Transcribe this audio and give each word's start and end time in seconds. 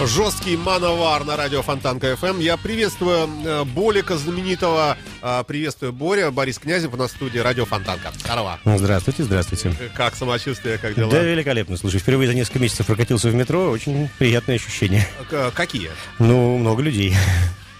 Жесткий 0.00 0.56
мановар 0.58 1.24
на 1.24 1.36
радио 1.36 1.62
Фонтанка 1.62 2.12
FM. 2.12 2.42
Я 2.42 2.58
приветствую 2.58 3.30
э, 3.44 3.64
Болика 3.64 4.18
знаменитого. 4.18 4.98
Э, 5.22 5.42
приветствую 5.48 5.92
Боря, 5.94 6.30
Борис 6.30 6.58
Князев 6.58 6.92
у 6.92 6.96
нас 6.98 7.12
в 7.12 7.16
студии 7.16 7.38
радио 7.38 7.64
Фонтанка. 7.64 8.12
Здорово. 8.18 8.58
Здравствуйте, 8.66 9.24
здравствуйте. 9.24 9.72
Как 9.96 10.14
самочувствие, 10.14 10.76
как 10.76 10.94
дела? 10.94 11.10
Да, 11.10 11.22
великолепно. 11.22 11.78
Слушай, 11.78 12.00
впервые 12.00 12.28
за 12.28 12.34
несколько 12.34 12.58
месяцев 12.58 12.84
прокатился 12.86 13.28
в 13.28 13.34
метро. 13.34 13.70
Очень 13.70 14.10
приятное 14.18 14.56
ощущение. 14.56 15.08
К- 15.30 15.50
какие? 15.52 15.90
Ну, 16.18 16.58
много 16.58 16.82
людей. 16.82 17.16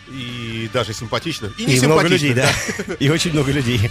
И 0.08 0.70
даже 0.72 0.94
симпатично. 0.94 1.52
И 1.58 1.66
не 1.66 1.74
И 1.76 1.80
много 1.82 2.06
людей, 2.08 2.32
да. 2.32 2.48
И 2.98 3.10
очень 3.10 3.32
много 3.32 3.52
людей. 3.52 3.90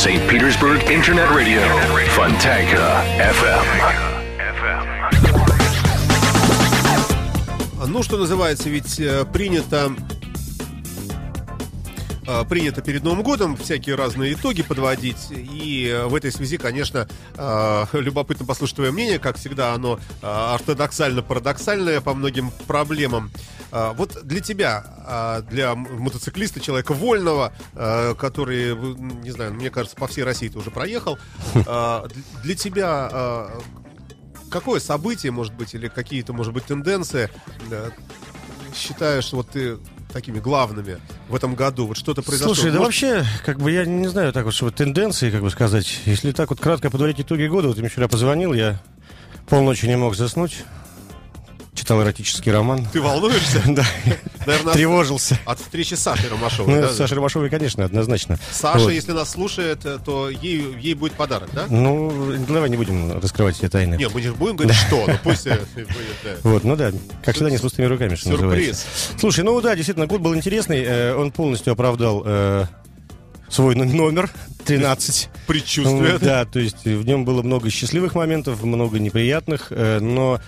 St. 0.00 0.26
Petersburg 0.30 0.80
Internet 0.90 1.28
Radio. 1.28 1.60
Fontanka 2.16 3.04
FM. 3.18 3.66
Ну, 7.86 8.02
что 8.02 8.16
называется, 8.16 8.70
ведь 8.70 8.98
э, 8.98 9.26
принято 9.26 9.92
э, 9.92 10.19
принято 12.48 12.82
перед 12.82 13.02
Новым 13.02 13.22
годом 13.22 13.56
всякие 13.56 13.94
разные 13.94 14.32
итоги 14.34 14.62
подводить. 14.62 15.30
И 15.30 15.88
э, 15.92 16.06
в 16.06 16.14
этой 16.14 16.30
связи, 16.32 16.56
конечно, 16.58 17.08
э, 17.36 17.84
любопытно 17.92 18.46
послушать 18.46 18.76
твое 18.76 18.90
мнение. 18.92 19.18
Как 19.18 19.36
всегда, 19.36 19.74
оно 19.74 19.98
э, 20.22 20.26
ортодоксально-парадоксальное 20.26 22.00
по 22.00 22.14
многим 22.14 22.50
проблемам. 22.66 23.30
Э, 23.72 23.92
Вот 23.96 24.18
для 24.24 24.40
тебя, 24.40 24.84
э, 25.06 25.42
для 25.50 25.74
мотоциклиста, 25.74 26.60
человека 26.60 26.92
вольного, 26.94 27.52
э, 27.74 28.14
который, 28.18 28.72
э, 28.74 28.94
не 29.22 29.30
знаю, 29.30 29.54
мне 29.54 29.70
кажется, 29.70 29.96
по 29.96 30.06
всей 30.06 30.24
России 30.24 30.48
ты 30.48 30.58
уже 30.58 30.70
проехал, 30.70 31.18
э, 31.54 32.08
для 32.42 32.54
тебя 32.54 33.08
э, 33.12 33.60
какое 34.50 34.80
событие, 34.80 35.32
может 35.32 35.54
быть, 35.54 35.74
или 35.74 35.88
какие-то, 35.88 36.32
может 36.32 36.52
быть, 36.52 36.64
тенденции 36.64 37.30
э, 37.70 37.90
считаешь 38.74 39.32
вот 39.32 39.50
ты 39.50 39.78
такими 40.12 40.40
главными 40.40 40.98
в 41.30 41.34
этом 41.34 41.54
году? 41.54 41.86
Вот 41.86 41.96
что-то 41.96 42.22
произошло? 42.22 42.54
Слушай, 42.54 42.72
да 42.72 42.78
Может, 42.78 43.02
вообще, 43.02 43.26
как 43.44 43.58
бы 43.58 43.70
я 43.70 43.84
не 43.84 44.08
знаю 44.08 44.32
так 44.32 44.44
вот, 44.44 44.54
что 44.54 44.66
вот 44.66 44.74
тенденции, 44.74 45.30
как 45.30 45.42
бы 45.42 45.50
сказать. 45.50 46.00
Если 46.04 46.32
так 46.32 46.50
вот 46.50 46.60
кратко 46.60 46.90
подводить 46.90 47.20
итоги 47.20 47.46
года, 47.46 47.68
вот 47.68 47.78
мне 47.78 47.88
вчера 47.88 48.08
позвонил, 48.08 48.52
я 48.52 48.80
полночи 49.48 49.86
не 49.86 49.96
мог 49.96 50.16
заснуть. 50.16 50.64
Читал 51.74 52.02
эротический 52.02 52.52
роман. 52.52 52.86
Ты 52.92 53.00
волнуешься? 53.00 53.62
Да, 53.66 53.84
Наверное, 54.46 54.74
тревожился. 54.74 55.38
от 55.44 55.60
встречи 55.60 55.94
с 55.94 56.00
Сашей 56.00 56.28
Ромашовой, 56.30 56.74
Ну, 56.74 56.80
да? 56.82 56.92
Сашей 56.92 57.16
Ромашовой, 57.16 57.50
конечно, 57.50 57.84
однозначно. 57.84 58.38
Саша, 58.52 58.84
Вот. 58.84 58.90
если 58.92 59.12
нас 59.12 59.30
слушает, 59.30 59.84
э, 59.84 59.98
то 60.04 60.30
ей, 60.30 60.76
ей 60.80 60.94
будет 60.94 61.12
подарок, 61.12 61.50
да? 61.52 61.66
Ну, 61.68 62.34
давай 62.48 62.70
не 62.70 62.76
будем 62.76 63.20
раскрывать 63.20 63.56
все 63.56 63.68
тайны. 63.68 63.96
Не, 63.96 64.08
мы 64.08 64.20
не 64.20 64.30
будем 64.30 64.56
говорить, 64.56 64.76
что, 64.76 65.06
но 65.06 65.14
пусть 65.22 65.46
э, 65.46 65.58
будет. 65.74 66.38
Вот, 66.42 66.64
ну 66.64 66.76
да, 66.76 66.90
как 67.24 67.34
всегда, 67.34 67.50
не 67.50 67.58
с 67.58 67.60
пустыми 67.60 67.86
руками, 67.86 68.14
что 68.14 68.30
называется. 68.30 68.86
Слушай, 69.18 69.44
ну 69.44 69.60
да, 69.60 69.74
действительно, 69.76 70.06
год 70.06 70.20
был 70.20 70.34
интересный. 70.34 70.82
э, 70.82 71.14
Он 71.14 71.30
полностью 71.32 71.72
оправдал 71.72 72.24
свой 73.48 73.74
номер 73.74 74.30
13. 74.64 75.28
Предчувствие. 75.46 76.12
Ну, 76.12 76.18
Да, 76.20 76.44
то 76.44 76.60
есть 76.60 76.84
в 76.84 77.04
нем 77.04 77.24
было 77.24 77.42
много 77.42 77.68
счастливых 77.68 78.14
моментов, 78.14 78.62
много 78.62 78.98
неприятных, 79.00 79.70
но 79.70 80.40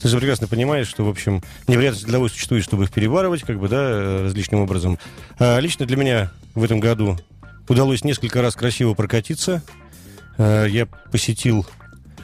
ты 0.00 0.08
же 0.08 0.18
прекрасно 0.18 0.46
понимаешь, 0.46 0.88
что, 0.88 1.04
в 1.04 1.08
общем, 1.08 1.42
неприятности 1.66 2.04
для 2.04 2.14
того 2.14 2.28
существуют, 2.28 2.64
чтобы 2.64 2.84
их 2.84 2.90
перебарывать, 2.90 3.42
как 3.42 3.58
бы, 3.58 3.68
да, 3.68 4.22
различным 4.22 4.60
образом. 4.60 4.98
А 5.38 5.58
лично 5.58 5.86
для 5.86 5.96
меня 5.96 6.30
в 6.54 6.62
этом 6.62 6.80
году 6.80 7.18
удалось 7.68 8.04
несколько 8.04 8.42
раз 8.42 8.54
красиво 8.54 8.94
прокатиться. 8.94 9.62
Э, 10.38 10.66
Я 10.68 10.86
посетил 10.86 11.66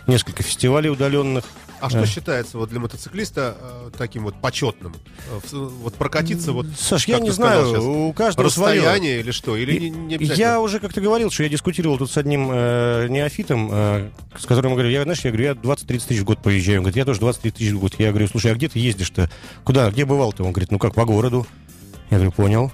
несколько 0.06 0.42
фестивалей 0.42 0.90
удаленных. 0.90 1.44
А 1.80 1.90
что 1.90 1.98
Э. 2.00 2.06
считается 2.06 2.56
вот 2.56 2.70
для 2.70 2.80
мотоциклиста 2.80 3.56
э, 3.60 3.90
таким 3.98 4.24
вот 4.24 4.40
почетным? 4.40 4.94
Э, 5.30 5.40
Вот 5.52 5.94
прокатиться 5.94 6.52
вот... 6.52 6.66
Саш, 6.78 7.06
я 7.08 7.18
не 7.18 7.30
знаю, 7.30 7.66
сейчас, 7.66 7.84
у 7.84 8.12
каждого 8.14 8.48
свое. 8.48 8.80
Расстояние 8.80 9.20
или 9.20 9.30
что? 9.32 9.54
Или 9.56 9.78
не, 9.78 9.90
не 9.90 10.14
обязательно? 10.14 10.44
Я 10.46 10.60
уже 10.60 10.80
как-то 10.80 11.00
говорил, 11.02 11.30
что 11.30 11.42
я 11.42 11.48
дискутировал 11.50 11.98
тут 11.98 12.10
с 12.10 12.16
одним 12.16 12.48
э, 12.50 13.08
неофитом, 13.10 13.68
э, 13.70 14.10
с 14.38 14.46
которым 14.46 14.70
я 14.72 14.76
говорю, 14.76 14.90
я, 14.90 15.02
знаешь, 15.02 15.20
я 15.24 15.30
говорю, 15.30 15.44
я 15.44 15.52
20-30 15.52 16.06
тысяч 16.08 16.20
в 16.20 16.24
год 16.24 16.42
проезжаю. 16.42 16.78
Он 16.78 16.84
говорит, 16.84 16.96
я 16.96 17.04
тоже 17.04 17.20
20-30 17.20 17.50
тысяч 17.50 17.72
в 17.72 17.80
год. 17.80 17.94
Я 17.98 18.10
говорю, 18.10 18.28
слушай, 18.28 18.50
а 18.52 18.54
где 18.54 18.68
ты 18.68 18.78
ездишь-то? 18.78 19.28
Куда? 19.64 19.90
Где 19.90 20.06
бывал-то? 20.06 20.44
Он 20.44 20.52
говорит, 20.52 20.70
ну 20.70 20.78
как, 20.78 20.94
по 20.94 21.04
городу. 21.04 21.46
Я 22.10 22.16
говорю, 22.18 22.32
понял, 22.32 22.72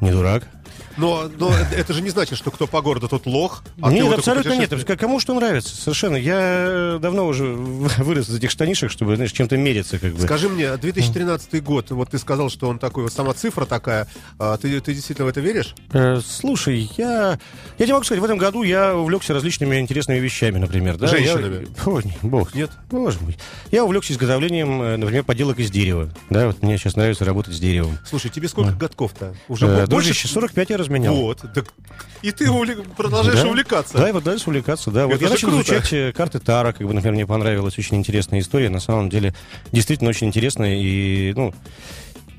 не 0.00 0.10
дурак. 0.12 0.48
Но, 0.96 1.30
но 1.38 1.52
это 1.72 1.92
же 1.92 2.02
не 2.02 2.10
значит, 2.10 2.38
что 2.38 2.50
кто 2.50 2.66
по 2.66 2.80
городу, 2.82 3.08
тот 3.08 3.26
лох. 3.26 3.62
а 3.82 3.92
нет, 3.92 4.12
абсолютно 4.12 4.56
нет. 4.56 4.72
Кому 4.98 5.20
что 5.20 5.34
нравится, 5.34 5.74
совершенно. 5.76 6.16
Я 6.16 6.98
давно 7.00 7.26
уже 7.26 7.44
вырос 7.46 8.28
из 8.28 8.36
этих 8.36 8.50
штанишек, 8.50 8.90
чтобы, 8.90 9.16
знаешь, 9.16 9.32
чем-то 9.32 9.56
мериться, 9.56 9.98
как 9.98 10.14
бы. 10.14 10.20
Скажи 10.22 10.48
мне, 10.48 10.76
2013 10.76 11.62
год, 11.62 11.90
вот 11.90 12.10
ты 12.10 12.18
сказал, 12.18 12.50
что 12.50 12.68
он 12.68 12.78
такой, 12.78 13.04
вот 13.04 13.12
сама 13.12 13.34
цифра 13.34 13.66
такая, 13.66 14.06
а 14.38 14.56
ты, 14.56 14.80
ты 14.80 14.94
действительно 14.94 15.26
в 15.26 15.28
это 15.28 15.40
веришь? 15.40 15.74
Э, 15.92 16.20
слушай, 16.26 16.90
я... 16.96 17.38
Я 17.78 17.84
тебе 17.84 17.92
могу 17.94 18.04
сказать, 18.04 18.20
в 18.22 18.24
этом 18.24 18.38
году 18.38 18.62
я 18.62 18.96
увлекся 18.96 19.34
различными 19.34 19.78
интересными 19.78 20.18
вещами, 20.18 20.58
например. 20.58 20.96
Да? 20.96 21.06
Женщинами? 21.08 21.66
Я... 21.76 21.92
О, 21.92 22.00
не, 22.00 22.16
бог. 22.22 22.54
Нет? 22.54 22.70
Боже 22.90 23.18
мой. 23.20 23.36
Я 23.70 23.84
увлекся 23.84 24.12
изготовлением, 24.12 24.80
э, 24.82 24.96
например, 24.96 25.24
поделок 25.24 25.58
из 25.58 25.70
дерева. 25.70 26.10
Да, 26.30 26.46
вот 26.46 26.62
мне 26.62 26.78
сейчас 26.78 26.96
нравится 26.96 27.24
работать 27.24 27.54
с 27.54 27.58
деревом. 27.60 27.98
Слушай, 28.08 28.30
тебе 28.30 28.48
сколько 28.48 28.72
годков-то? 28.72 29.34
Уже 29.48 29.66
Э, 29.66 29.68
бо- 29.68 29.74
больше? 29.86 29.88
дружище, 30.08 30.28
45 30.28 30.70
я 30.70 30.78
разменял. 30.86 31.14
Вот. 31.14 31.42
Так 31.54 31.66
и 32.22 32.30
ты 32.32 32.46
увлек- 32.46 32.86
продолжаешь 32.96 33.40
Да. 33.40 33.48
увлекаться. 33.48 33.96
Да, 33.98 34.08
и 34.08 34.12
вот 34.12 34.24
дальше 34.24 34.48
увлекаться, 34.48 34.90
да. 34.90 35.06
Вот 35.06 35.14
Это 35.16 35.24
я 35.24 35.28
же 35.28 35.34
начал 35.34 35.48
круто. 35.48 35.62
изучать 35.62 35.92
э, 35.92 36.12
карты 36.12 36.38
Тара, 36.38 36.72
как 36.72 36.86
бы, 36.86 36.92
например, 36.94 37.14
мне 37.14 37.26
понравилась 37.26 37.78
очень 37.78 37.96
интересная 37.98 38.40
история. 38.40 38.68
На 38.70 38.80
самом 38.80 39.08
деле, 39.10 39.34
действительно 39.72 40.10
очень 40.10 40.26
интересная 40.28 40.76
и, 40.76 41.32
ну, 41.34 41.54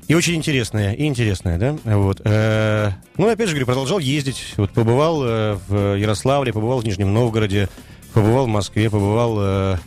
и 0.08 0.14
очень 0.14 0.34
интересная, 0.34 0.94
и 0.94 1.04
интересная, 1.04 1.58
да, 1.58 1.76
вот. 1.96 2.20
Э, 2.24 2.92
Ну, 3.16 3.28
опять 3.28 3.48
же, 3.48 3.54
говорю, 3.54 3.66
продолжал 3.66 3.98
ездить, 3.98 4.54
вот 4.56 4.70
побывал 4.70 5.22
э, 5.24 5.58
в 5.68 5.94
Ярославле, 5.96 6.52
побывал 6.52 6.80
в 6.80 6.84
Нижнем 6.84 7.12
Новгороде, 7.12 7.68
побывал 8.14 8.46
в 8.46 8.48
Москве, 8.48 8.90
побывал... 8.90 9.78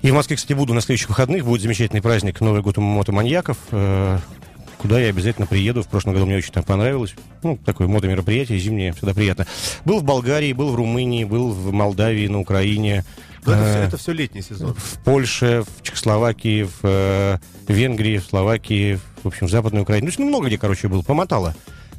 И 0.00 0.12
в 0.12 0.14
Москве, 0.14 0.36
кстати, 0.36 0.52
буду 0.52 0.74
на 0.74 0.80
следующих 0.80 1.08
выходных, 1.08 1.44
будет 1.44 1.60
замечательный 1.60 2.00
праздник 2.00 2.40
Новый 2.40 2.62
год 2.62 2.78
у 2.78 2.80
мотоманьяков, 2.80 3.56
куда 4.78 5.00
я 5.00 5.10
обязательно 5.10 5.46
приеду. 5.46 5.82
В 5.82 5.88
прошлом 5.88 6.14
году 6.14 6.26
мне 6.26 6.36
очень 6.36 6.52
там 6.52 6.62
понравилось. 6.62 7.14
Ну, 7.42 7.58
такое 7.64 7.88
мотомероприятие, 7.88 8.58
зимнее, 8.58 8.92
всегда 8.92 9.12
приятно. 9.14 9.46
Был 9.84 10.00
в 10.00 10.04
Болгарии, 10.04 10.52
был 10.52 10.70
в 10.70 10.74
Румынии, 10.74 11.24
был 11.24 11.50
в 11.50 11.72
Молдавии, 11.72 12.26
на 12.28 12.40
Украине, 12.40 13.04
Но 13.44 13.52
это, 13.52 13.62
э, 13.62 13.70
все, 13.70 13.78
это 13.80 13.96
все 13.96 14.12
летний 14.12 14.42
сезон. 14.42 14.74
в 14.74 14.98
Польше, 15.04 15.64
в 15.76 15.82
Чехословакии, 15.82 16.62
в 16.62 16.78
э, 16.82 17.38
Венгрии, 17.66 18.18
в 18.18 18.24
Словакии, 18.24 18.98
в 19.22 19.28
общем, 19.28 19.46
в 19.46 19.50
Западной 19.50 19.82
Украине. 19.82 20.08
Ну, 20.16 20.24
ну, 20.24 20.28
много 20.30 20.46
где, 20.46 20.58
короче, 20.58 20.88
был. 20.88 21.02
Помотала. 21.02 21.54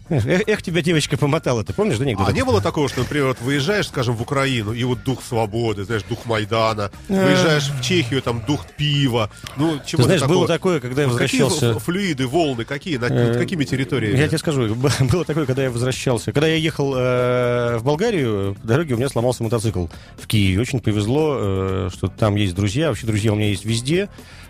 Эх, 0.09 0.25
эх, 0.47 0.62
тебя 0.64 0.81
девочка 0.81 1.18
помотала, 1.18 1.64
ты 1.64 1.74
помнишь, 1.74 1.97
да, 1.97 2.03
анекдот? 2.06 2.28
А 2.28 2.32
не 2.32 2.44
было 2.44 2.61
такого, 2.61 2.90
что, 2.90 3.00
например, 3.02 3.28
вот 3.28 3.41
выезжаешь, 3.41 3.88
скажем, 3.88 4.16
в 4.16 4.22
Украину, 4.22 4.73
и 4.73 4.84
вот 4.84 5.03
дух 5.03 5.23
свободы, 5.23 5.84
знаешь, 5.84 6.03
дух 6.03 6.26
Майдана, 6.26 6.91
Э. 7.09 7.26
выезжаешь 7.26 7.70
в 7.70 7.82
Чехию, 7.84 8.22
там 8.22 8.44
дух 8.46 8.66
пива, 8.78 9.29
ну, 9.58 9.79
чего 9.85 10.02
Ты 10.02 10.03
знаешь, 10.08 10.23
было 10.23 10.47
такое, 10.47 10.79
когда 10.79 11.03
я 11.03 11.09
какие 11.09 11.41
возвращался... 11.41 11.72
ф- 11.78 11.84
флюиды, 11.84 12.28
волны, 12.28 12.66
какие, 12.66 12.97
над, 12.97 13.11
Э, 13.11 13.28
над 13.29 13.38
какими 13.38 13.64
территориями? 13.66 14.17
Я 14.17 14.28
тебе 14.28 14.38
скажу, 14.40 14.76
было 15.11 15.26
такое, 15.26 15.46
когда 15.46 15.64
я 15.64 15.72
возвращался. 15.72 16.32
Когда 16.32 16.47
я 16.47 16.55
ехал 16.55 16.94
э, 16.96 17.78
в 17.78 17.84
Болгарию, 17.84 18.55
по 18.62 18.67
дороге 18.67 18.96
у 18.96 18.97
меня 18.97 19.09
сломался 19.09 19.44
мотоцикл 19.44 19.88
в 20.17 20.28
Киеве. 20.28 20.59
Очень 20.62 20.79
повезло, 20.79 21.38
э, 21.40 21.90
что 21.94 22.08
там 22.08 22.35
есть 22.35 22.55
друзья. 22.55 22.90
Вообще 22.90 23.05
друзья 23.05 23.32
у 23.34 23.35
меня 23.35 23.50
есть 23.50 23.66
везде. 23.66 24.09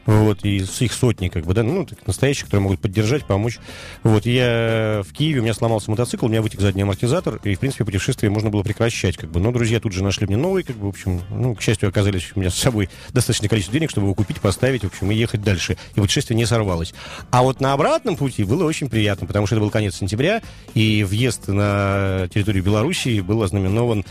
Вот, 0.09 0.43
и 0.43 0.57
их 0.57 0.93
сотни, 0.93 1.27
как 1.27 1.45
бы, 1.45 1.53
да, 1.53 1.61
ну, 1.61 1.85
таких 1.85 2.07
настоящих, 2.07 2.45
которые 2.45 2.63
могут 2.63 2.79
поддержать, 2.79 3.25
помочь. 3.25 3.59
Вот, 4.01 4.25
я 4.25 5.03
в 5.07 5.13
Киеве, 5.13 5.39
у 5.39 5.43
меня 5.43 5.53
сломался 5.53 5.91
мотоцикл, 5.91 6.25
у 6.25 6.29
меня 6.29 6.41
вытек 6.41 6.61
задний 6.61 6.81
амортизатор, 6.81 7.39
и, 7.43 7.53
в 7.53 7.59
принципе, 7.59 7.85
путешествие 7.85 8.31
можно 8.31 8.49
было 8.49 8.63
прекращать, 8.63 9.17
как 9.17 9.29
бы, 9.29 9.39
но 9.39 9.51
друзья 9.51 9.79
тут 9.79 9.93
же 9.93 10.03
нашли 10.03 10.25
мне 10.25 10.35
новый, 10.35 10.63
как 10.63 10.77
бы, 10.77 10.87
в 10.87 10.89
общем, 10.89 11.21
ну, 11.29 11.53
к 11.53 11.61
счастью, 11.61 11.89
оказались 11.89 12.31
у 12.33 12.39
меня 12.39 12.49
с 12.49 12.55
собой 12.55 12.89
достаточное 13.13 13.49
количество 13.49 13.73
денег, 13.73 13.91
чтобы 13.91 14.07
его 14.07 14.15
купить, 14.15 14.41
поставить, 14.41 14.83
в 14.83 14.87
общем, 14.87 15.11
и 15.11 15.15
ехать 15.15 15.43
дальше. 15.43 15.77
И 15.95 15.99
путешествие 15.99 16.35
не 16.35 16.47
сорвалось. 16.47 16.95
А 17.29 17.43
вот 17.43 17.61
на 17.61 17.73
обратном 17.73 18.15
пути 18.15 18.43
было 18.43 18.63
очень 18.63 18.89
приятно, 18.89 19.27
потому 19.27 19.45
что 19.45 19.55
это 19.55 19.61
был 19.61 19.69
конец 19.69 19.95
сентября, 19.95 20.41
и 20.73 21.03
въезд 21.03 21.47
на 21.47 22.27
территорию 22.33 22.63
Белоруссии 22.63 23.21
был 23.21 23.43
ознаменован 23.43 24.05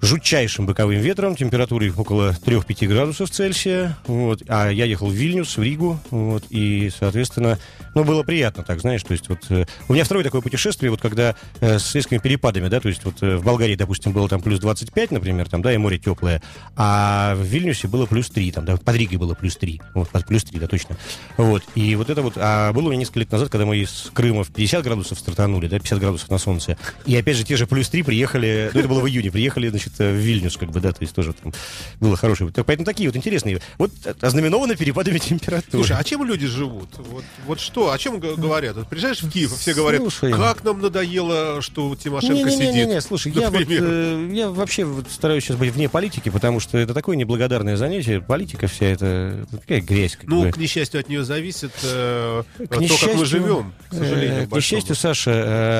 жутчайшим 0.00 0.66
боковым 0.66 1.00
ветром, 1.00 1.36
температурой 1.36 1.90
около 1.90 2.30
3-5 2.44 2.86
градусов 2.86 3.30
Цельсия, 3.30 3.96
вот, 4.06 4.42
а 4.48 4.70
я 4.70 4.84
ехал 4.84 5.08
в 5.08 5.12
Вильнюс, 5.12 5.56
в 5.56 5.62
Ригу, 5.62 5.98
вот, 6.10 6.44
и, 6.50 6.90
соответственно, 6.96 7.58
ну, 7.94 8.04
было 8.04 8.22
приятно, 8.22 8.62
так, 8.62 8.80
знаешь, 8.80 9.02
то 9.02 9.12
есть 9.12 9.28
вот 9.28 9.40
э, 9.48 9.64
у 9.88 9.94
меня 9.94 10.04
второе 10.04 10.24
такое 10.24 10.42
путешествие, 10.42 10.90
вот 10.90 11.00
когда 11.00 11.34
э, 11.60 11.78
с 11.78 11.94
резкими 11.94 12.18
перепадами, 12.18 12.68
да, 12.68 12.80
то 12.80 12.88
есть 12.88 13.04
вот 13.04 13.22
э, 13.22 13.36
в 13.36 13.44
Болгарии, 13.44 13.74
допустим, 13.74 14.12
было 14.12 14.28
там 14.28 14.42
плюс 14.42 14.60
25, 14.60 15.12
например, 15.12 15.48
там, 15.48 15.62
да, 15.62 15.72
и 15.72 15.76
море 15.78 15.98
теплое, 15.98 16.42
а 16.76 17.34
в 17.34 17.42
Вильнюсе 17.42 17.88
было 17.88 18.06
плюс 18.06 18.28
3, 18.28 18.52
там, 18.52 18.64
да, 18.64 18.76
под 18.76 18.96
Ригой 18.96 19.16
было 19.16 19.34
плюс 19.34 19.56
3, 19.56 19.80
вот, 19.94 20.10
плюс 20.26 20.44
3, 20.44 20.60
да, 20.60 20.66
точно, 20.66 20.96
вот, 21.36 21.62
и 21.74 21.94
вот 21.96 22.10
это 22.10 22.22
вот, 22.22 22.34
а 22.36 22.72
было 22.72 22.88
у 22.88 22.90
меня 22.90 23.00
несколько 23.00 23.20
лет 23.20 23.32
назад, 23.32 23.48
когда 23.48 23.64
мы 23.64 23.78
из 23.78 24.10
Крыма 24.12 24.44
в 24.44 24.50
50 24.50 24.84
градусов 24.84 25.18
стартанули, 25.18 25.68
да, 25.68 25.78
50 25.78 25.98
градусов 25.98 26.30
на 26.30 26.38
солнце, 26.38 26.76
и 27.06 27.16
опять 27.16 27.36
же 27.36 27.44
те 27.44 27.56
же 27.56 27.66
плюс 27.66 27.88
3 27.88 28.02
приехали, 28.02 28.70
ну, 28.74 28.80
это 28.80 28.88
было 28.88 29.00
в 29.00 29.08
июне, 29.08 29.30
приехали, 29.30 29.68
значит, 29.68 29.85
в 29.98 30.02
Вильнюс, 30.12 30.56
как 30.56 30.70
бы, 30.70 30.80
да, 30.80 30.92
то 30.92 30.98
есть 31.02 31.14
тоже 31.14 31.32
там 31.32 31.52
было 32.00 32.16
хорошее. 32.16 32.50
Поэтому 32.64 32.84
такие 32.84 33.08
вот 33.08 33.16
интересные. 33.16 33.60
Вот 33.78 33.90
ознаменованы 34.20 34.76
перепадами 34.76 35.18
температуры. 35.18 35.84
Слушай, 35.84 35.96
а 35.98 36.04
чем 36.04 36.24
люди 36.24 36.46
живут? 36.46 36.88
Вот, 36.98 37.24
вот 37.46 37.60
что, 37.60 37.90
о 37.92 37.98
чем 37.98 38.18
говорят? 38.20 38.76
Вот 38.76 38.88
приезжаешь 38.88 39.22
в 39.22 39.30
Киев, 39.30 39.52
все 39.56 39.74
говорят, 39.74 40.00
Слушай. 40.00 40.32
как 40.32 40.64
нам 40.64 40.80
надоело, 40.80 41.60
что 41.62 41.94
Тимошенко 41.96 42.34
Не-не-не, 42.34 42.72
сидит. 42.72 42.88
не, 42.88 43.00
слушай, 43.00 43.32
я 43.32 43.50
вот, 43.50 43.62
э, 43.68 44.30
я 44.32 44.50
вообще 44.50 44.84
вот 44.84 45.06
стараюсь 45.10 45.44
сейчас 45.44 45.56
быть 45.56 45.72
вне 45.72 45.88
политики, 45.88 46.28
потому 46.28 46.60
что 46.60 46.78
это 46.78 46.94
такое 46.94 47.16
неблагодарное 47.16 47.76
занятие. 47.76 48.20
Политика 48.20 48.66
вся 48.66 48.86
это, 48.86 49.06
это 49.46 49.56
такая 49.58 49.80
грязь. 49.80 50.16
Как 50.16 50.26
Ну, 50.28 50.42
бы. 50.44 50.50
к 50.50 50.56
несчастью, 50.56 51.00
от 51.00 51.08
нее 51.08 51.24
зависит 51.24 51.72
э, 51.82 52.42
К 52.56 52.58
то, 52.58 52.66
как 52.68 52.76
мы 52.78 52.82
несчастью, 52.84 53.26
живем, 53.26 53.72
к 53.90 53.94
сожалению. 53.94 54.42
Э, 54.42 54.46
К 54.46 54.56
несчастью, 54.56 54.94
Саша, 54.94 55.30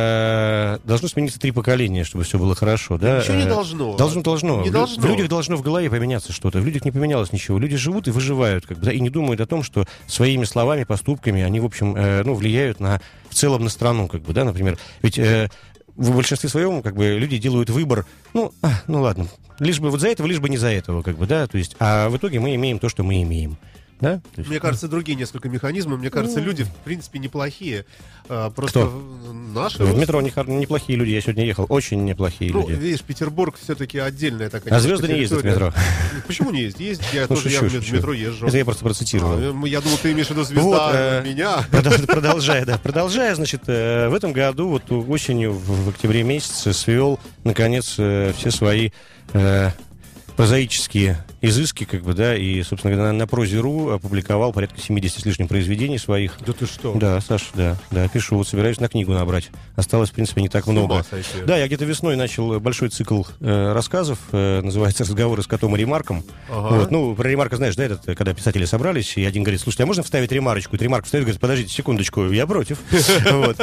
э, 0.00 0.78
должно 0.84 1.08
смениться 1.08 1.38
три 1.38 1.50
поколения, 1.50 2.04
чтобы 2.04 2.24
все 2.24 2.38
было 2.38 2.54
хорошо, 2.54 2.98
да? 2.98 3.20
Ничего 3.20 3.34
не 3.36 3.42
Э, 3.44 3.48
должно. 3.48 3.95
Должно, 3.96 4.22
должно. 4.22 4.62
Не 4.62 4.70
В 4.70 4.72
должно. 4.72 5.02
В 5.02 5.06
людях 5.06 5.28
должно 5.28 5.56
в 5.56 5.62
голове 5.62 5.90
поменяться 5.90 6.32
что-то. 6.32 6.60
В 6.60 6.64
людях 6.64 6.84
не 6.84 6.90
поменялось 6.90 7.32
ничего. 7.32 7.58
Люди 7.58 7.76
живут 7.76 8.08
и 8.08 8.10
выживают, 8.10 8.66
как 8.66 8.78
бы, 8.78 8.86
да, 8.86 8.92
и 8.92 9.00
не 9.00 9.10
думают 9.10 9.40
о 9.40 9.46
том, 9.46 9.62
что 9.62 9.86
своими 10.06 10.44
словами, 10.44 10.84
поступками 10.84 11.42
они, 11.42 11.60
в 11.60 11.64
общем, 11.64 11.96
э, 11.96 12.22
ну, 12.24 12.34
влияют 12.34 12.80
на, 12.80 13.00
в 13.28 13.34
целом 13.34 13.64
на 13.64 13.70
страну, 13.70 14.08
как 14.08 14.22
бы, 14.22 14.32
да, 14.32 14.44
например. 14.44 14.78
Ведь 15.02 15.18
э, 15.18 15.48
в 15.96 16.14
большинстве 16.14 16.48
своем, 16.48 16.82
как 16.82 16.94
бы, 16.94 17.18
люди 17.18 17.38
делают 17.38 17.70
выбор, 17.70 18.06
ну, 18.34 18.52
а, 18.62 18.82
ну 18.86 19.00
ладно, 19.00 19.26
лишь 19.58 19.80
бы 19.80 19.90
вот 19.90 20.00
за 20.00 20.08
этого, 20.08 20.26
лишь 20.26 20.40
бы 20.40 20.48
не 20.48 20.56
за 20.56 20.68
этого, 20.68 21.02
как 21.02 21.16
бы, 21.16 21.26
да, 21.26 21.46
то 21.46 21.58
есть, 21.58 21.76
а 21.78 22.08
в 22.08 22.16
итоге 22.16 22.40
мы 22.40 22.54
имеем 22.54 22.78
то, 22.78 22.88
что 22.88 23.02
мы 23.02 23.22
имеем. 23.22 23.56
Да? 24.00 24.20
Есть, 24.36 24.50
Мне 24.50 24.60
кажется, 24.60 24.88
другие 24.88 25.16
несколько 25.16 25.48
механизмов. 25.48 25.98
Мне 25.98 26.10
кажется, 26.10 26.38
люди, 26.38 26.64
в 26.64 26.74
принципе, 26.84 27.18
неплохие. 27.18 27.86
А, 28.28 28.50
Просто 28.50 28.80
Кто? 28.80 29.32
наши... 29.32 29.82
в 29.84 29.96
метро 29.98 30.20
не 30.20 30.28
хор- 30.30 30.48
неплохие 30.48 30.98
люди, 30.98 31.10
я 31.10 31.20
сегодня 31.22 31.46
ехал, 31.46 31.64
очень 31.68 32.04
неплохие 32.04 32.52
Ну, 32.52 32.68
люди. 32.68 32.78
видишь, 32.78 33.00
Петербург 33.02 33.56
все-таки 33.58 33.98
отдельная 33.98 34.50
такая. 34.50 34.74
А 34.74 34.80
звезды 34.80 35.08
не 35.08 35.20
ездят 35.20 35.40
в 35.40 35.44
метро. 35.46 35.72
Почему 36.26 36.50
не 36.50 36.62
ездят? 36.62 36.80
Ездят, 36.80 37.06
я 37.14 37.22
Ну, 37.28 37.36
тоже 37.36 37.48
я 37.48 37.60
шучу, 37.60 37.70
в 37.70 37.74
мет- 37.74 37.84
шучу. 37.84 37.96
метро 37.96 38.12
езжу. 38.12 38.46
Это 38.48 38.58
я 38.58 38.64
просто 38.66 38.84
процитировал. 38.84 39.32
А, 39.64 39.66
я 39.66 39.80
думал, 39.80 39.96
ты 40.02 40.12
имеешь 40.12 40.26
в 40.26 40.30
виду 40.30 40.42
звезда 40.44 40.62
Вот, 40.62 40.90
э, 40.94 41.22
меня. 41.24 41.56
Продол- 41.70 42.06
Продолжая, 42.06 42.66
да, 42.66 42.76
продолжая, 42.78 43.34
значит, 43.34 43.62
э, 43.68 44.08
в 44.08 44.14
этом 44.14 44.32
году, 44.32 44.68
вот 44.68 44.90
осенью, 44.92 45.52
в 45.52 45.86
в 45.86 45.88
октябре 45.88 46.22
месяце, 46.22 46.72
свел, 46.74 47.18
наконец, 47.44 47.94
э, 47.98 48.32
все 48.36 48.50
свои 48.50 48.90
э, 49.32 49.70
прозаические 50.36 51.24
изыски, 51.48 51.84
как 51.84 52.02
бы, 52.02 52.14
да, 52.14 52.36
и, 52.36 52.62
собственно 52.62 52.94
говоря, 52.94 53.12
на, 53.12 53.18
на 53.18 53.26
прозе.ру 53.26 53.90
опубликовал 53.90 54.52
порядка 54.52 54.80
70 54.80 55.20
с 55.20 55.24
лишним 55.24 55.48
произведений 55.48 55.98
своих. 55.98 56.38
Да 56.44 56.52
ты 56.52 56.66
что? 56.66 56.94
Да, 56.94 57.20
Саш, 57.20 57.50
да, 57.54 57.76
да, 57.90 58.08
пишу, 58.08 58.36
вот 58.36 58.48
собираюсь 58.48 58.80
на 58.80 58.88
книгу 58.88 59.12
набрать. 59.12 59.50
Осталось, 59.76 60.10
в 60.10 60.12
принципе, 60.12 60.42
не 60.42 60.48
так 60.48 60.66
много. 60.66 61.04
сойти. 61.08 61.28
Да, 61.46 61.56
я 61.56 61.66
где-то 61.66 61.84
весной 61.84 62.16
начал 62.16 62.58
большой 62.60 62.88
цикл 62.88 63.22
э, 63.40 63.72
рассказов, 63.72 64.18
э, 64.32 64.60
называется 64.62 65.04
«Разговоры 65.04 65.42
с 65.42 65.46
котом 65.46 65.76
и 65.76 65.78
ремарком». 65.78 66.24
Ага. 66.50 66.76
Вот, 66.76 66.90
ну, 66.90 67.14
про 67.14 67.28
ремарка 67.28 67.56
знаешь, 67.56 67.76
да, 67.76 67.84
этот, 67.84 68.04
когда 68.16 68.34
писатели 68.34 68.64
собрались, 68.64 69.16
и 69.16 69.24
один 69.24 69.42
говорит, 69.42 69.60
слушайте, 69.60 69.84
а 69.84 69.86
можно 69.86 70.02
вставить 70.02 70.32
ремарочку? 70.32 70.76
И 70.76 70.78
ремарк 70.78 71.04
вставит, 71.04 71.24
говорит, 71.24 71.40
подождите 71.40 71.72
секундочку, 71.72 72.30
я 72.30 72.46
против. 72.46 72.78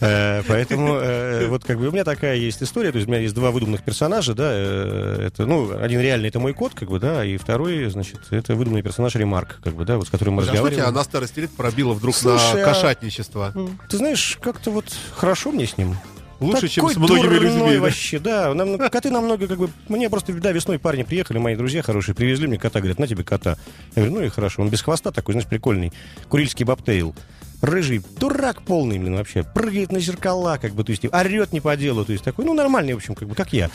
Э, 0.00 0.42
Поэтому 0.46 0.94
э, 0.96 1.46
вот 1.46 1.64
как 1.64 1.78
бы 1.78 1.88
у 1.88 1.92
меня 1.92 2.04
такая 2.04 2.36
есть 2.36 2.62
история, 2.62 2.90
то 2.92 2.96
есть 2.96 3.08
у 3.08 3.10
меня 3.10 3.20
есть 3.20 3.34
два 3.34 3.50
выдуманных 3.50 3.82
персонажа, 3.82 4.34
да, 4.34 4.50
э, 4.52 5.26
это, 5.28 5.46
ну, 5.46 5.70
один 5.80 6.00
реальный, 6.00 6.28
это 6.28 6.40
мой 6.40 6.52
кот, 6.52 6.72
как 6.74 6.90
бы, 6.90 6.98
да, 6.98 7.21
и 7.24 7.36
второй, 7.36 7.88
значит, 7.90 8.20
это 8.30 8.54
выдуманный 8.54 8.82
персонаж 8.82 9.14
ремарк, 9.14 9.58
как 9.62 9.74
бы, 9.74 9.84
да, 9.84 9.96
вот 9.96 10.06
с 10.06 10.10
которым 10.10 10.34
мы 10.34 10.42
А 10.42 10.44
тебя 10.44 10.52
разговариваем. 10.54 10.94
на 10.94 11.04
старости 11.04 11.40
лет 11.40 11.50
пробило 11.50 11.92
вдруг 11.94 12.14
Слушай, 12.14 12.54
на 12.54 12.62
а- 12.62 12.64
кошатничество? 12.74 13.54
Ты 13.88 13.96
знаешь, 13.98 14.38
как-то 14.40 14.70
вот 14.70 14.86
хорошо 15.14 15.50
мне 15.52 15.66
с 15.66 15.76
ним. 15.78 15.96
Лучше, 16.40 16.66
чем 16.66 16.82
Такой 16.88 16.94
с 16.94 16.96
многими 16.98 17.34
людьми. 17.38 17.76
вообще, 17.78 18.18
да. 18.18 18.52
Нам, 18.52 18.76
коты 18.76 19.10
намного, 19.10 19.46
как 19.46 19.58
бы, 19.58 19.70
мне 19.88 20.10
просто, 20.10 20.32
да, 20.32 20.50
весной 20.50 20.80
парни 20.80 21.04
приехали, 21.04 21.38
мои 21.38 21.54
друзья 21.54 21.82
хорошие, 21.82 22.16
привезли 22.16 22.48
мне 22.48 22.58
кота, 22.58 22.80
говорят, 22.80 22.98
на 22.98 23.06
тебе 23.06 23.22
кота. 23.22 23.56
Я 23.94 24.02
говорю, 24.02 24.14
ну 24.18 24.26
и 24.26 24.28
хорошо, 24.28 24.62
он 24.62 24.68
без 24.68 24.82
хвоста 24.82 25.12
такой, 25.12 25.34
знаешь, 25.34 25.48
прикольный. 25.48 25.92
Курильский 26.28 26.64
бобтейл. 26.64 27.14
Рыжий, 27.62 28.02
дурак 28.18 28.62
полный, 28.62 28.98
блин, 28.98 29.14
вообще. 29.14 29.44
Прыгает 29.44 29.92
на 29.92 30.00
зеркала, 30.00 30.58
как 30.60 30.72
бы, 30.72 30.82
то 30.82 30.90
есть, 30.90 31.04
орет 31.04 31.52
не 31.52 31.60
по 31.60 31.76
делу, 31.76 32.04
то 32.04 32.10
есть, 32.10 32.24
такой, 32.24 32.44
ну, 32.44 32.54
нормальный, 32.54 32.92
в 32.92 32.96
общем, 32.96 33.14
как 33.14 33.28
бы, 33.28 33.36
как 33.36 33.52
я. 33.52 33.70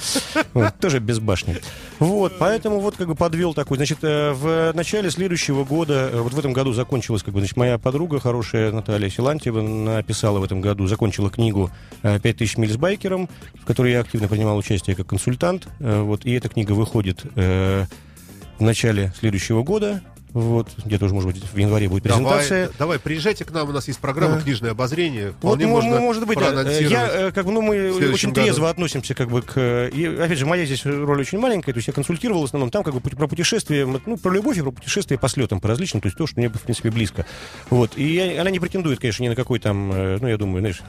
Вот, 0.53 0.77
тоже 0.79 0.99
без 0.99 1.19
башни. 1.19 1.55
Вот, 1.99 2.33
поэтому 2.37 2.81
вот, 2.81 2.97
как 2.97 3.07
бы, 3.07 3.15
подвел 3.15 3.53
такой. 3.53 3.77
Значит, 3.77 3.99
э, 4.01 4.33
в 4.33 4.73
начале 4.73 5.09
следующего 5.09 5.63
года, 5.63 6.09
э, 6.11 6.19
вот 6.19 6.33
в 6.33 6.37
этом 6.39 6.51
году 6.51 6.73
закончилась, 6.73 7.23
как 7.23 7.33
бы, 7.33 7.39
значит, 7.39 7.55
моя 7.55 7.77
подруга 7.77 8.19
хорошая, 8.19 8.73
Наталья 8.73 9.09
Силантьева, 9.09 9.61
написала 9.61 10.39
в 10.39 10.43
этом 10.43 10.59
году, 10.59 10.85
закончила 10.87 11.29
книгу 11.29 11.71
э, 12.03 12.17
«5000 12.17 12.59
миль 12.59 12.71
с 12.73 12.77
байкером», 12.77 13.29
в 13.61 13.65
которой 13.65 13.93
я 13.93 14.01
активно 14.01 14.27
принимал 14.27 14.57
участие 14.57 14.97
как 14.97 15.07
консультант. 15.07 15.67
Э, 15.79 16.01
Вот, 16.01 16.25
и 16.25 16.33
эта 16.33 16.49
книга 16.49 16.73
выходит 16.73 17.21
э, 17.35 17.85
в 18.59 18.63
начале 18.63 19.13
следующего 19.17 19.63
года. 19.63 20.01
Вот, 20.37 20.69
где-то 20.85 21.05
уже, 21.05 21.15
может 21.15 21.31
быть, 21.33 21.41
в 21.51 21.57
январе 21.57 21.89
будет 21.89 22.03
презентация. 22.03 22.65
Давай, 22.65 22.77
давай, 22.77 22.99
приезжайте 22.99 23.43
к 23.43 23.51
нам, 23.51 23.67
у 23.69 23.71
нас 23.71 23.87
есть 23.87 23.99
программа. 23.99 24.39
«Книжное 24.39 24.71
обозрение». 24.71 25.29
Вот, 25.29 25.37
Вполне 25.55 25.65
можно 25.65 25.95
мо- 25.95 25.99
может 26.01 26.27
быть. 26.27 26.37
Я, 26.39 27.09
э, 27.11 27.31
как 27.31 27.45
бы, 27.47 27.51
ну, 27.51 27.61
мы 27.63 27.91
очень 27.91 28.29
году. 28.29 28.41
трезво 28.41 28.69
относимся, 28.69 29.15
как 29.15 29.29
бы, 29.31 29.41
к... 29.41 29.53
э, 29.55 29.89
И, 29.89 30.05
опять 30.05 30.37
же, 30.37 30.45
моя 30.45 30.65
здесь 30.65 30.85
роль 30.85 31.19
очень 31.21 31.39
маленькая, 31.39 31.73
то 31.73 31.77
есть 31.79 31.87
я 31.87 31.93
консультировал 31.93 32.41
в 32.41 32.45
основном 32.45 32.69
там, 32.69 32.83
как 32.83 32.93
бы, 32.93 33.01
про 33.01 33.27
путешествия, 33.27 33.85
ну, 33.87 34.17
про 34.17 34.31
любовь 34.31 34.57
и 34.59 34.61
про 34.61 34.69
путешествия 34.71 35.17
по 35.17 35.27
слетам, 35.27 35.59
по 35.59 35.67
различным, 35.69 36.01
то 36.01 36.07
есть 36.07 36.17
то, 36.17 36.27
что 36.27 36.39
мне, 36.39 36.49
в 36.49 36.61
принципе, 36.61 36.91
близко. 36.91 37.25
Вот. 37.71 37.93
И 37.97 38.03
я- 38.13 38.39
она 38.41 38.51
не 38.51 38.59
претендует, 38.59 38.99
конечно, 38.99 39.23
ни 39.23 39.29
на 39.29 39.35
какой 39.35 39.57
там, 39.59 39.91
э, 39.91 40.17
ну, 40.21 40.27
я 40.27 40.37
думаю, 40.37 40.59
знаешь, 40.61 40.81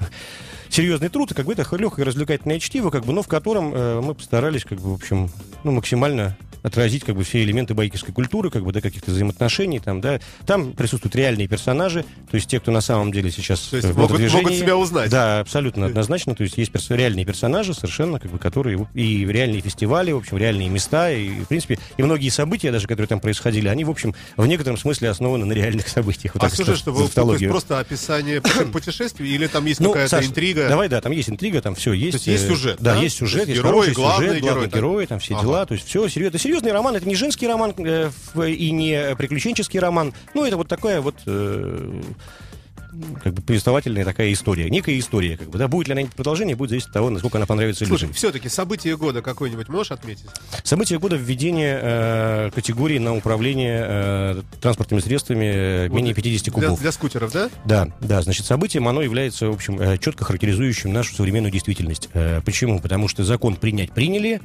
серьезный 0.70 1.08
труд, 1.08 1.32
как 1.34 1.46
бы 1.46 1.52
это 1.52 1.66
легкое 1.76 2.04
развлекательное 2.04 2.58
чтиво, 2.58 2.90
как 2.90 3.04
бы, 3.04 3.12
но 3.12 3.22
в 3.22 3.28
котором 3.28 3.72
э, 3.74 4.00
мы 4.00 4.14
постарались, 4.14 4.64
как 4.64 4.80
бы, 4.80 4.90
в 4.90 4.94
общем, 4.94 5.30
ну, 5.64 5.72
максимально 5.72 6.36
отразить 6.64 7.04
как 7.04 7.14
бы 7.14 7.22
все 7.22 7.44
элементы 7.44 7.72
байкерской 7.72 8.12
культуры, 8.12 8.50
как 8.50 8.64
бы, 8.64 8.72
да, 8.72 8.80
каких-то 8.80 9.12
взаимоотношений, 9.12 9.78
там, 9.78 10.00
да. 10.00 10.18
Там 10.44 10.72
присутствуют 10.72 11.14
реальные 11.14 11.46
персонажи, 11.46 12.02
то 12.28 12.34
есть 12.34 12.48
те, 12.50 12.58
кто 12.58 12.72
на 12.72 12.80
самом 12.80 13.12
деле 13.12 13.30
сейчас 13.30 13.60
То 13.60 13.76
есть 13.76 13.88
в 13.88 13.96
могут- 13.96 14.20
могут 14.32 14.52
себя 14.54 14.76
узнать. 14.76 15.08
Да, 15.08 15.38
абсолютно 15.38 15.86
однозначно. 15.86 16.34
То 16.34 16.42
есть 16.42 16.58
есть 16.58 16.72
перс- 16.72 16.90
реальные 16.90 17.24
персонажи 17.24 17.74
совершенно, 17.74 18.18
как 18.18 18.32
бы, 18.32 18.38
которые 18.40 18.88
и 18.92 19.24
реальные 19.24 19.60
фестивали, 19.60 20.10
в 20.10 20.16
общем, 20.16 20.36
реальные 20.36 20.68
места, 20.68 21.12
и, 21.12 21.28
в 21.42 21.46
принципе, 21.46 21.78
и 21.96 22.02
многие 22.02 22.28
события, 22.28 22.72
даже 22.72 22.88
которые 22.88 23.06
там 23.06 23.20
происходили, 23.20 23.68
они, 23.68 23.84
в 23.84 23.90
общем, 23.90 24.16
в 24.36 24.44
некотором 24.44 24.76
смысле 24.78 25.10
основаны 25.10 25.44
на 25.44 25.52
реальных 25.52 25.86
событиях. 25.86 26.34
Вот 26.34 26.42
А 26.42 26.50
ста- 26.50 26.74
что 26.74 26.90
вы- 26.90 26.96
то 26.98 27.02
есть 27.04 27.14
тавтологию. 27.14 27.50
просто 27.50 27.78
описание 27.78 28.42
путешествий 28.72 29.30
или 29.32 29.46
там 29.46 29.64
есть 29.64 29.78
Ну, 29.78 29.90
какая-то 29.92 30.10
Саш, 30.10 30.26
интрига? 30.26 30.57
Давай, 30.66 30.88
да, 30.88 31.00
там 31.00 31.12
есть 31.12 31.28
интрига, 31.28 31.60
там 31.62 31.74
все 31.76 31.92
есть. 31.92 32.14
есть 32.14 32.26
есть 32.26 32.44
э, 32.44 32.48
сюжет, 32.48 32.76
Да, 32.80 32.94
да? 32.94 33.00
есть 33.00 33.18
То 33.18 33.26
сюжет, 33.26 33.46
есть 33.46 33.48
есть 33.50 33.60
герои, 33.62 33.70
хороший 33.72 33.92
главный 33.94 34.26
сюжет, 34.28 34.42
главные 34.42 34.68
так? 34.68 34.74
герои, 34.80 35.06
там 35.06 35.18
все 35.20 35.34
Ага. 35.34 35.42
дела. 35.44 35.66
То 35.66 35.74
есть 35.74 35.86
все 35.86 36.08
серьезно. 36.08 36.36
Это 36.36 36.42
серьезный 36.42 36.72
роман, 36.72 36.96
это 36.96 37.06
не 37.06 37.14
женский 37.14 37.46
роман 37.46 37.74
э, 37.78 38.10
и 38.50 38.70
не 38.72 39.14
приключенческий 39.16 39.78
роман. 39.78 40.12
Ну, 40.34 40.44
это 40.44 40.56
вот 40.56 40.66
такая 40.68 41.00
вот 41.00 41.14
э, 41.26 42.00
как 43.22 43.34
бы 43.34 43.42
повествовательная 43.42 44.04
такая 44.04 44.32
история. 44.32 44.70
Некая 44.70 44.98
история, 44.98 45.36
как 45.36 45.50
бы, 45.50 45.58
да. 45.58 45.68
Будет 45.68 45.88
ли 45.88 45.92
она 45.94 46.08
продолжение, 46.14 46.56
будет 46.56 46.70
зависеть 46.70 46.88
от 46.88 46.94
того, 46.94 47.10
насколько 47.10 47.38
она 47.38 47.46
понравится 47.46 47.84
Слушай, 47.86 48.02
людям. 48.02 48.14
все-таки 48.14 48.48
событие 48.48 48.96
года 48.96 49.22
какое-нибудь 49.22 49.68
можешь 49.68 49.92
отметить? 49.92 50.26
Событие 50.64 50.98
года 50.98 51.16
введение 51.16 51.78
э, 51.82 52.50
категории 52.54 52.98
на 52.98 53.14
управление 53.14 53.84
э, 53.86 54.42
транспортными 54.60 55.00
средствами 55.00 55.44
э, 55.44 55.88
менее 55.88 56.14
50 56.14 56.44
Для, 56.44 56.52
кубов. 56.52 56.80
для 56.80 56.92
скутеров, 56.92 57.32
да? 57.32 57.50
Да, 57.64 57.88
да, 58.00 58.22
значит, 58.22 58.46
событием 58.46 58.88
оно 58.88 59.02
является, 59.02 59.48
в 59.48 59.54
общем, 59.54 59.80
э, 59.80 59.98
четко 59.98 60.24
характеризующим 60.24 60.92
нашу 60.92 61.14
современную 61.14 61.52
действительность. 61.52 62.08
Э, 62.14 62.40
Почему? 62.44 62.80
Потому 62.80 63.08
что 63.08 63.24
закон 63.24 63.56
принять 63.56 63.92
приняли, 63.92 64.40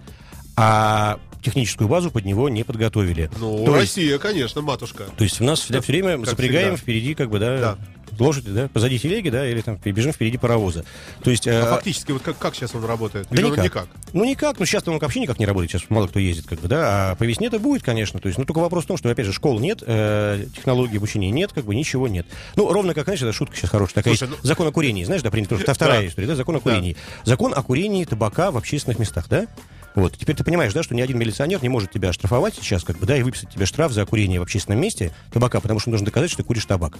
а 0.56 1.20
техническую 1.42 1.88
базу 1.90 2.10
под 2.10 2.26
него 2.26 2.48
не 2.50 2.64
подготовили. 2.64 3.30
Ну, 3.40 3.66
То 3.66 3.78
есть- 3.78 3.98
Россия, 3.98 4.18
конечно, 4.18 4.62
матушка. 4.62 5.06
То 5.18 5.24
есть 5.26 5.42
у 5.42 5.44
нас 5.44 5.60
всегда 5.60 5.82
все 5.82 5.92
время 5.94 6.18
как 6.18 6.28
запрягаем 6.30 6.76
всегда. 6.76 6.82
впереди, 6.82 7.16
как 7.16 7.30
бы, 7.30 7.40
да, 7.40 7.58
Да. 7.60 7.78
лошади, 8.18 8.52
да, 8.52 8.70
позади 8.70 8.98
телеги, 8.98 9.28
да, 9.30 9.46
или 9.46 9.60
там 9.60 9.76
бежим 9.84 10.14
впереди 10.14 10.38
паровоза. 10.38 10.86
То 11.22 11.32
есть... 11.32 11.46
э, 11.46 11.60
А 11.60 11.66
фактически, 11.76 12.14
вот 12.14 12.22
как, 12.22 12.38
как 12.38 12.56
сейчас 12.56 12.74
он 12.76 12.86
работает? 12.86 13.28
Да 13.30 13.36
Или 13.42 13.50
он 13.50 13.60
никак. 13.60 13.88
Ну 14.14 14.24
никак, 14.24 14.58
ну 14.58 14.66
сейчас 14.66 14.88
он 14.88 15.00
вообще 15.00 15.20
никак 15.20 15.38
не 15.38 15.46
работает, 15.46 15.72
сейчас 15.72 15.90
мало 15.90 16.08
кто 16.08 16.20
ездит, 16.20 16.46
как 16.48 16.62
бы, 16.62 16.70
да, 16.70 17.12
а 17.12 17.16
по 17.16 17.24
весне 17.24 17.48
это 17.48 17.60
будет, 17.60 17.84
конечно, 17.84 18.22
то 18.22 18.28
есть, 18.28 18.38
ну 18.40 18.46
только 18.46 18.60
вопрос 18.60 18.86
в 18.86 18.88
том, 18.88 18.96
что, 18.98 19.10
опять 19.10 19.26
же, 19.26 19.34
школ 19.34 19.60
нет, 19.60 19.84
э, 19.86 20.46
технологий 20.56 20.96
обучения 20.96 21.30
нет, 21.32 21.52
как 21.52 21.66
бы 21.66 21.76
ничего 21.76 22.08
нет. 22.08 22.26
Ну, 22.56 22.72
ровно 22.72 22.94
как, 22.94 23.04
знаешь, 23.06 23.22
это 23.22 23.34
шутка 23.34 23.58
сейчас 23.58 23.72
хорошая, 23.72 23.96
такая 23.96 24.16
Слушай, 24.16 24.32
есть. 24.32 24.44
закон 24.44 24.68
о 24.68 24.72
курении, 24.72 25.04
знаешь, 25.04 25.24
да, 25.24 25.30
принято, 25.30 25.50
тоже, 25.50 25.64
это 25.64 25.74
вторая 25.74 26.08
история, 26.08 26.28
да, 26.30 26.36
закон 26.38 26.56
о 26.56 26.60
курении. 26.62 26.96
Закон 27.26 27.54
о 27.54 27.62
курении 27.64 28.06
табака 28.06 28.52
в 28.52 28.56
общественных 28.58 28.98
местах, 29.00 29.26
да? 29.28 29.48
Вот, 29.96 30.18
теперь 30.18 30.36
ты 30.36 30.44
понимаешь, 30.44 30.74
да, 30.74 30.82
что 30.82 30.96
ни 30.96 31.02
один 31.02 31.20
милиционер 31.20 31.62
не 31.62 31.70
может 31.70 31.92
тебя 31.92 32.10
оштрафовать 32.10 32.56
сейчас, 32.56 32.84
как 32.84 32.98
бы, 32.98 33.06
да, 33.06 33.16
и 33.16 33.22
выписать 33.22 33.50
тебе 33.50 33.66
штраф 33.66 33.92
за 33.92 34.06
курение 34.06 34.40
в 34.40 34.44
общественном 34.44 34.82
месте 34.82 35.12
табака, 35.32 35.60
потому 35.60 35.80
что 35.80 35.92
должен 35.92 36.06
доказать, 36.06 36.32
что 36.32 36.38
ты 36.38 36.44
куришь 36.44 36.66
табак. 36.66 36.98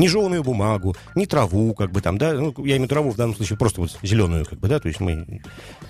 Ни 0.00 0.06
жеваную 0.06 0.42
бумагу, 0.42 0.96
ни 1.14 1.26
траву, 1.26 1.74
как 1.74 1.92
бы 1.92 2.00
там, 2.00 2.16
да, 2.16 2.32
ну, 2.32 2.54
я 2.64 2.76
имею 2.78 2.88
траву 2.88 3.10
в 3.10 3.16
данном 3.16 3.36
случае 3.36 3.58
просто 3.58 3.82
вот 3.82 3.98
зеленую, 4.02 4.46
как 4.46 4.58
бы, 4.58 4.66
да, 4.66 4.80
то 4.80 4.88
есть 4.88 4.98
мы, 4.98 5.42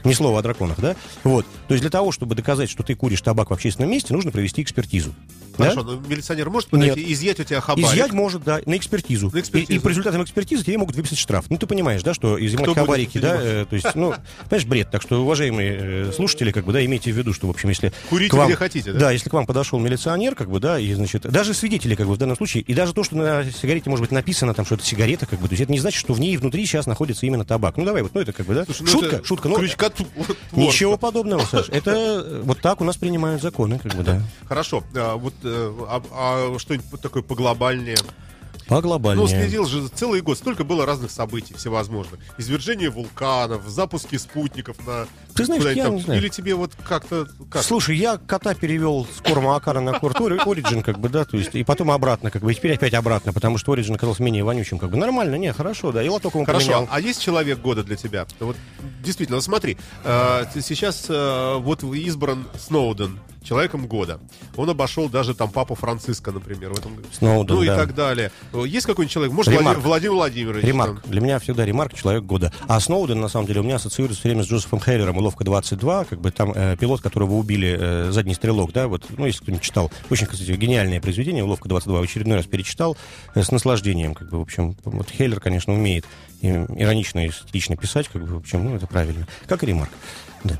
ни 0.03 0.13
слова 0.13 0.41
о 0.41 0.43
драконах, 0.43 0.81
да, 0.81 0.97
вот. 1.23 1.47
То 1.69 1.75
есть 1.75 1.83
для 1.83 1.91
того, 1.91 2.11
чтобы 2.11 2.35
доказать, 2.35 2.69
что 2.69 2.83
ты 2.83 2.97
куришь 2.97 3.23
табак 3.23 3.51
в 3.51 3.53
общественном 3.53 3.89
месте, 3.91 4.13
нужно 4.13 4.33
провести 4.33 4.63
экспертизу. 4.63 5.15
да? 5.57 5.71
Хорошо, 5.71 5.83
но 5.85 6.01
милиционер 6.01 6.51
может 6.51 6.71
подойти 6.71 7.01
и 7.01 7.13
изъять 7.13 7.39
у 7.41 7.45
тебя 7.45 7.61
хабарик? 7.61 7.89
Изъять 7.89 8.13
может, 8.13 8.43
да, 8.43 8.61
на 8.67 8.77
экспертизу. 8.77 9.31
На 9.33 9.41
экспертизу. 9.41 9.73
И, 9.73 9.77
и 9.77 9.79
по 9.79 9.89
результатам 9.89 10.23
экспертизы 10.23 10.65
тебе 10.65 10.79
могут 10.79 10.97
выписать 10.97 11.19
штраф. 11.19 11.47
Ну, 11.49 11.57
ты 11.57 11.67
понимаешь, 11.67 12.03
да, 12.03 12.15
что 12.15 12.45
изъимать 12.45 12.65
Кто 12.65 12.75
хабарики, 12.75 13.19
да, 13.19 13.39
э, 13.41 13.67
то 13.69 13.77
есть, 13.77 13.95
ну, 13.95 14.15
понимаешь, 14.49 14.67
бред. 14.67 14.91
Так 14.91 15.03
что, 15.03 15.23
уважаемые 15.23 15.79
э, 15.81 16.13
слушатели, 16.15 16.51
как 16.51 16.65
бы, 16.65 16.73
да, 16.73 16.85
имейте 16.85 17.13
в 17.13 17.17
виду, 17.17 17.33
что, 17.33 17.47
в 17.47 17.51
общем, 17.51 17.69
если... 17.69 17.93
Курите 18.09 18.37
вам- 18.37 18.47
где 18.47 18.57
хотите, 18.57 18.93
да? 18.93 18.99
Да, 18.99 19.11
если 19.11 19.29
к 19.29 19.33
вам 19.33 19.47
подошел 19.47 19.79
милиционер, 19.79 20.35
как 20.35 20.51
бы, 20.51 20.61
да, 20.61 20.79
и, 20.79 20.93
значит, 20.95 21.23
даже 21.23 21.55
свидетели, 21.55 21.95
как 21.95 22.07
бы, 22.07 22.15
в 22.15 22.19
данном 22.19 22.37
случае, 22.37 22.63
и 22.63 22.75
даже 22.75 22.95
то, 22.95 23.05
что 23.05 23.17
на 23.17 23.45
сигарете 23.45 23.91
может 24.01 24.11
быть 24.11 24.13
написано, 24.13 24.55
там, 24.55 24.65
что 24.65 24.77
это 24.77 24.85
сигарета, 24.85 25.27
как 25.27 25.39
бы, 25.39 25.47
то 25.47 25.53
есть 25.53 25.63
это 25.63 25.71
не 25.71 25.79
значит, 25.79 26.01
что 26.01 26.15
в 26.15 26.21
ней 26.21 26.37
внутри 26.37 26.65
сейчас 26.65 26.87
находится 26.87 27.27
именно 27.27 27.45
табак. 27.45 27.77
Ну, 27.77 27.85
давай, 27.85 28.03
вот, 28.03 28.15
ну, 28.15 28.21
это, 28.21 28.33
как 28.33 28.47
бы, 28.47 28.55
да, 28.55 28.65
Слушай, 28.65 28.83
ну 28.83 28.89
шутка, 28.89 29.17
это 29.17 29.27
шутка, 29.27 29.49
ну. 29.49 29.59
Ничего 30.53 30.97
подобного, 30.97 31.45
Саш. 31.45 31.69
Это 31.71 31.91
э, 31.91 32.43
вот 32.43 32.61
так 32.61 32.81
у 32.81 32.85
нас 32.85 32.97
принимают 32.97 33.43
законы, 33.43 33.79
как 33.79 33.95
бы, 33.95 34.03
да. 34.03 34.23
Хорошо, 34.47 34.83
а, 34.95 35.17
вот 35.17 35.35
э, 35.45 35.73
а, 35.89 36.03
а 36.13 36.59
что-нибудь 36.59 37.01
такое 37.01 37.23
поглобальнее? 37.23 37.99
По 38.71 38.81
глобальнее. 38.81 39.27
Ну, 39.27 39.29
следил 39.29 39.67
же 39.67 39.89
целый 39.89 40.21
год, 40.21 40.39
столько 40.39 40.63
было 40.63 40.87
разных 40.87 41.11
событий 41.11 41.55
всевозможных. 41.55 42.21
Извержение 42.39 42.89
вулканов, 42.89 43.67
запуски 43.67 44.17
спутников 44.17 44.77
на... 44.87 45.09
Ты 45.35 45.45
знаешь, 45.45 45.65
я 45.75 45.85
там. 45.87 45.97
не 45.97 46.03
знаю. 46.03 46.21
Или 46.21 46.29
тебе 46.29 46.55
вот 46.55 46.73
как-то... 46.89 47.27
Как? 47.51 47.65
Слушай, 47.65 47.97
я 47.97 48.17
кота 48.17 48.55
перевел 48.55 49.09
с 49.13 49.21
корма 49.21 49.57
Акара 49.57 49.81
на 49.81 49.99
корт 49.99 50.21
Ори- 50.21 50.39
Origin, 50.39 50.83
как 50.85 51.01
бы, 51.01 51.09
да, 51.09 51.25
то 51.25 51.37
есть, 51.37 51.57
и 51.57 51.65
потом 51.65 51.91
обратно, 51.91 52.31
как 52.31 52.43
бы, 52.43 52.53
и 52.53 52.55
теперь 52.55 52.75
опять 52.75 52.95
обратно, 52.95 53.33
потому 53.33 53.59
что 53.59 53.75
Origin 53.75 53.97
оказался 53.97 54.23
менее 54.23 54.45
вонючим, 54.45 54.79
как 54.79 54.91
бы, 54.91 54.97
нормально, 54.97 55.35
не, 55.35 55.53
хорошо, 55.53 55.91
да, 55.91 56.01
и 56.03 56.09
лоток 56.09 56.37
ему 56.37 56.45
Хорошо, 56.45 56.67
поменял. 56.67 56.89
а 56.93 57.01
есть 57.01 57.21
человек 57.21 57.59
года 57.59 57.83
для 57.83 57.97
тебя? 57.97 58.25
Вот 58.39 58.57
действительно, 59.03 59.41
смотри, 59.41 59.79
э, 60.05 60.45
сейчас 60.63 61.07
э, 61.09 61.57
вот 61.59 61.83
избран 61.83 62.47
Сноуден 62.57 63.19
человеком 63.43 63.87
года. 63.87 64.21
Он 64.57 64.71
обошел 64.71 65.09
даже 65.09 65.35
там 65.35 65.51
папу 65.51 65.75
Франциска, 65.75 66.33
например, 66.33 66.73
в 66.73 66.79
этом 66.79 66.97
году. 66.97 67.09
Сноуден, 67.13 67.55
ну 67.55 67.63
и 67.63 67.67
да. 67.67 67.77
так 67.77 67.95
далее. 67.95 68.31
Есть 68.67 68.87
какой-нибудь 68.87 69.13
человек? 69.13 69.33
Может, 69.33 69.53
Ремарк. 69.53 69.79
Владимир, 69.79 70.13
Владимир 70.13 70.15
Владимирович? 70.15 70.65
Ремарк. 70.65 71.03
там? 71.03 71.11
Для 71.11 71.21
меня 71.21 71.39
всегда 71.39 71.65
ремарк 71.65 71.95
человек 71.95 72.25
года. 72.25 72.53
А 72.69 72.79
Сноуден, 72.81 73.21
на 73.21 73.29
самом 73.29 73.47
деле, 73.47 73.61
у 73.61 73.63
меня 73.63 73.77
ассоциируется 73.77 74.21
все 74.21 74.29
время 74.29 74.45
с 74.45 74.47
Джозефом 74.47 74.81
Хейлером 74.81 75.17
и 75.19 75.21
Ловко 75.21 75.45
22, 75.45 76.05
как 76.05 76.21
бы 76.21 76.31
там 76.31 76.53
э, 76.55 76.77
пилот, 76.79 77.01
которого 77.01 77.35
убили, 77.35 77.77
э, 77.79 78.11
задний 78.13 78.35
стрелок, 78.35 78.73
да, 78.73 78.89
вот, 78.89 79.05
ну, 79.17 79.27
если 79.27 79.43
кто-нибудь 79.43 79.63
читал, 79.63 79.91
очень, 80.11 80.27
кстати, 80.27 80.51
гениальное 80.53 81.01
произведение, 81.01 81.43
Ловко 81.43 81.69
22, 81.69 82.01
в 82.01 82.03
очередной 82.03 82.37
раз 82.37 82.47
перечитал 82.47 82.97
э, 83.35 83.43
с 83.43 83.51
наслаждением, 83.51 84.15
как 84.15 84.29
бы, 84.31 84.39
в 84.39 84.43
общем, 84.43 84.77
вот 84.85 85.11
Хейлер, 85.11 85.41
конечно, 85.41 85.73
умеет 85.73 86.07
и, 86.41 86.49
иронично 86.49 87.27
и 87.27 87.31
сатирично 87.31 87.77
писать, 87.77 88.09
как 88.09 88.23
бы, 88.23 88.35
в 88.35 88.37
общем, 88.39 88.65
ну, 88.65 88.77
это 88.77 88.87
правильно. 88.87 89.27
Как 89.47 89.63
и 89.63 89.67
ремарк. 89.67 89.91
Да. 90.45 90.57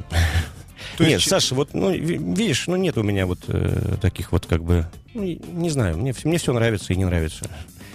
То 1.01 1.07
Нет, 1.07 1.15
есть- 1.21 1.31
Саша, 1.31 1.55
вот, 1.55 1.73
ну, 1.73 1.91
ви- 1.91 2.19
видишь, 2.19 2.67
ну, 2.67 2.77
нет 2.77 2.99
у 2.99 3.03
меня 3.03 3.25
вот 3.25 3.39
э, 3.49 3.97
таких 4.03 4.33
вот, 4.33 4.45
как 4.45 4.63
бы, 4.63 4.85
ну, 5.15 5.23
не 5.23 5.71
знаю, 5.71 5.97
мне, 5.97 6.13
мне 6.25 6.37
все 6.37 6.53
нравится 6.53 6.93
и 6.93 6.97
не 6.97 7.07
нравится. 7.07 7.47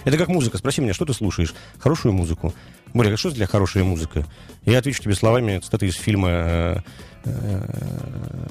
Это 0.04 0.18
как 0.18 0.26
музыка. 0.26 0.58
Спроси 0.58 0.80
меня, 0.80 0.92
что 0.92 1.04
ты 1.04 1.12
слушаешь? 1.12 1.54
Хорошую 1.78 2.14
музыку. 2.14 2.52
Более, 2.94 3.14
а 3.14 3.16
что 3.16 3.30
для 3.30 3.46
хорошая 3.46 3.84
музыка? 3.84 4.26
Я 4.64 4.78
отвечу 4.78 5.00
тебе 5.04 5.14
словами 5.14 5.58
цитаты 5.60 5.86
из 5.86 5.94
фильма 5.94 6.28
э, 6.30 6.76
э, 7.26 8.48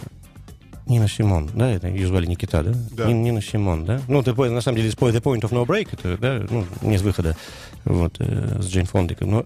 Нина 0.88 1.10
Симон, 1.10 1.50
да, 1.54 1.70
это 1.72 1.90
ее 1.90 2.08
звали 2.08 2.26
Никита, 2.26 2.64
да? 2.64 2.74
Да. 2.92 3.08
Нин- 3.08 3.24
Нина 3.24 3.42
Симон, 3.42 3.84
да? 3.84 4.02
Ну, 4.08 4.22
это, 4.22 4.34
на 4.34 4.62
самом 4.62 4.78
деле, 4.78 4.90
The 4.90 5.22
Point 5.22 5.42
of 5.42 5.50
No 5.50 5.66
Break, 5.66 5.90
это, 5.92 6.18
да, 6.18 6.46
ну, 6.50 6.66
нет 6.82 7.02
выхода, 7.02 7.36
вот, 7.84 8.16
э, 8.20 8.62
с 8.62 8.68
Джейн 8.68 8.86
Фондой. 8.86 9.18
Но 9.20 9.44